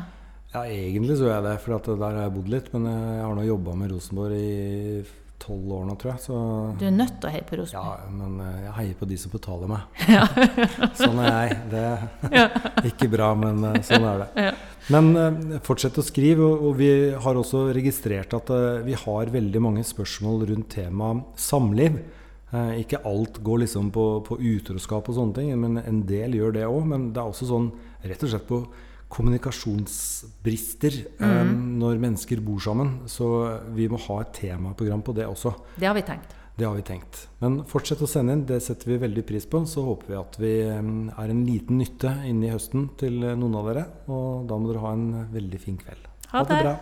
Ja, 0.50 0.64
egentlig 0.66 1.16
så 1.18 1.26
gjør 1.28 1.36
jeg 1.36 1.46
det, 1.46 1.56
for 1.62 1.76
at 1.76 1.88
der 1.90 2.04
har 2.06 2.22
jeg 2.24 2.34
bodd 2.34 2.48
litt. 2.50 2.70
Men 2.74 2.86
eh, 2.90 3.16
jeg 3.20 3.24
har 3.26 3.34
nå 3.38 3.46
jobba 3.46 3.74
med 3.78 3.92
Rosenborg 3.94 4.34
i 4.34 5.02
tolv 5.40 5.70
år 5.72 5.84
nå, 5.88 5.94
tror 5.98 6.10
jeg. 6.12 6.22
Så 6.24 6.38
Du 6.80 6.84
er 6.88 6.94
nødt 6.94 7.14
til 7.22 7.30
å 7.30 7.32
heie 7.34 7.46
på 7.46 7.58
Rosenborg. 7.60 8.02
ja, 8.02 8.10
men 8.18 8.40
eh, 8.44 8.56
jeg 8.66 8.74
heier 8.80 8.98
på 9.00 9.08
de 9.10 9.18
som 9.22 9.34
betaler 9.34 9.70
meg. 9.70 10.00
Ja. 10.16 10.24
sånn 10.98 11.22
er 11.22 11.30
jeg. 11.38 11.58
Det 11.70 11.84
er 12.42 12.88
ikke 12.92 13.10
bra, 13.14 13.30
men 13.38 13.62
eh, 13.70 13.80
sånn 13.86 14.06
er 14.10 14.24
det. 14.24 14.46
Ja. 14.48 14.52
Men 14.90 15.10
eh, 15.22 15.58
fortsett 15.66 15.98
å 16.02 16.04
skrive, 16.06 16.46
og, 16.50 16.72
vi 16.80 16.90
har 17.14 17.38
også 17.42 17.68
registrert 17.76 18.34
at 18.38 18.50
eh, 18.54 18.82
vi 18.86 18.98
har 19.06 19.30
veldig 19.34 19.62
mange 19.62 19.86
spørsmål 19.86 20.48
rundt 20.50 20.70
temaet 20.74 21.38
samliv. 21.40 21.98
Eh, 22.50 22.80
ikke 22.82 22.98
alt 23.06 23.38
går 23.46 23.62
liksom 23.64 23.92
på, 23.94 24.04
på 24.26 24.38
utroskap 24.38 25.08
og 25.10 25.14
sånne 25.16 25.36
ting, 25.36 25.52
men 25.60 25.78
en 25.82 26.00
del 26.06 26.34
gjør 26.38 26.56
det 26.56 26.66
òg. 26.66 26.82
Men 26.92 27.10
det 27.14 27.22
er 27.22 27.30
også 27.30 27.46
sånn 27.50 27.70
rett 28.02 28.24
og 28.26 28.32
slett 28.32 28.48
på 28.48 28.64
kommunikasjonsbrister 29.10 30.98
eh, 31.18 31.46
når 31.46 32.02
mennesker 32.02 32.42
bor 32.46 32.60
sammen. 32.62 33.00
Så 33.10 33.26
vi 33.76 33.88
må 33.90 34.00
ha 34.08 34.20
et 34.24 34.34
temaprogram 34.40 35.02
på 35.06 35.14
det 35.18 35.26
også. 35.30 35.54
Det 35.78 35.88
har 35.90 35.96
vi 35.98 36.06
tenkt. 36.06 36.36
Det 36.58 36.66
har 36.66 36.74
vi 36.76 36.84
tenkt. 36.84 37.22
Men 37.40 37.62
fortsett 37.68 38.02
å 38.04 38.08
sende 38.10 38.34
inn, 38.36 38.42
det 38.48 38.58
setter 38.64 38.90
vi 38.90 38.98
veldig 39.00 39.24
pris 39.28 39.46
på. 39.48 39.62
Så 39.70 39.86
håper 39.86 40.10
vi 40.10 40.18
at 40.18 40.40
vi 40.42 40.54
eh, 40.66 40.80
er 41.14 41.36
en 41.36 41.44
liten 41.46 41.78
nytte 41.80 42.16
inn 42.28 42.42
i 42.42 42.50
høsten 42.52 42.90
til 43.00 43.22
noen 43.30 43.60
av 43.62 43.70
dere. 43.70 43.86
Og 44.10 44.50
da 44.50 44.58
må 44.58 44.72
dere 44.72 44.82
ha 44.88 44.96
en 44.98 45.08
veldig 45.30 45.62
fin 45.62 45.78
kveld. 45.78 46.10
Ha 46.34 46.42
det. 46.46 46.60
bra. 46.66 46.74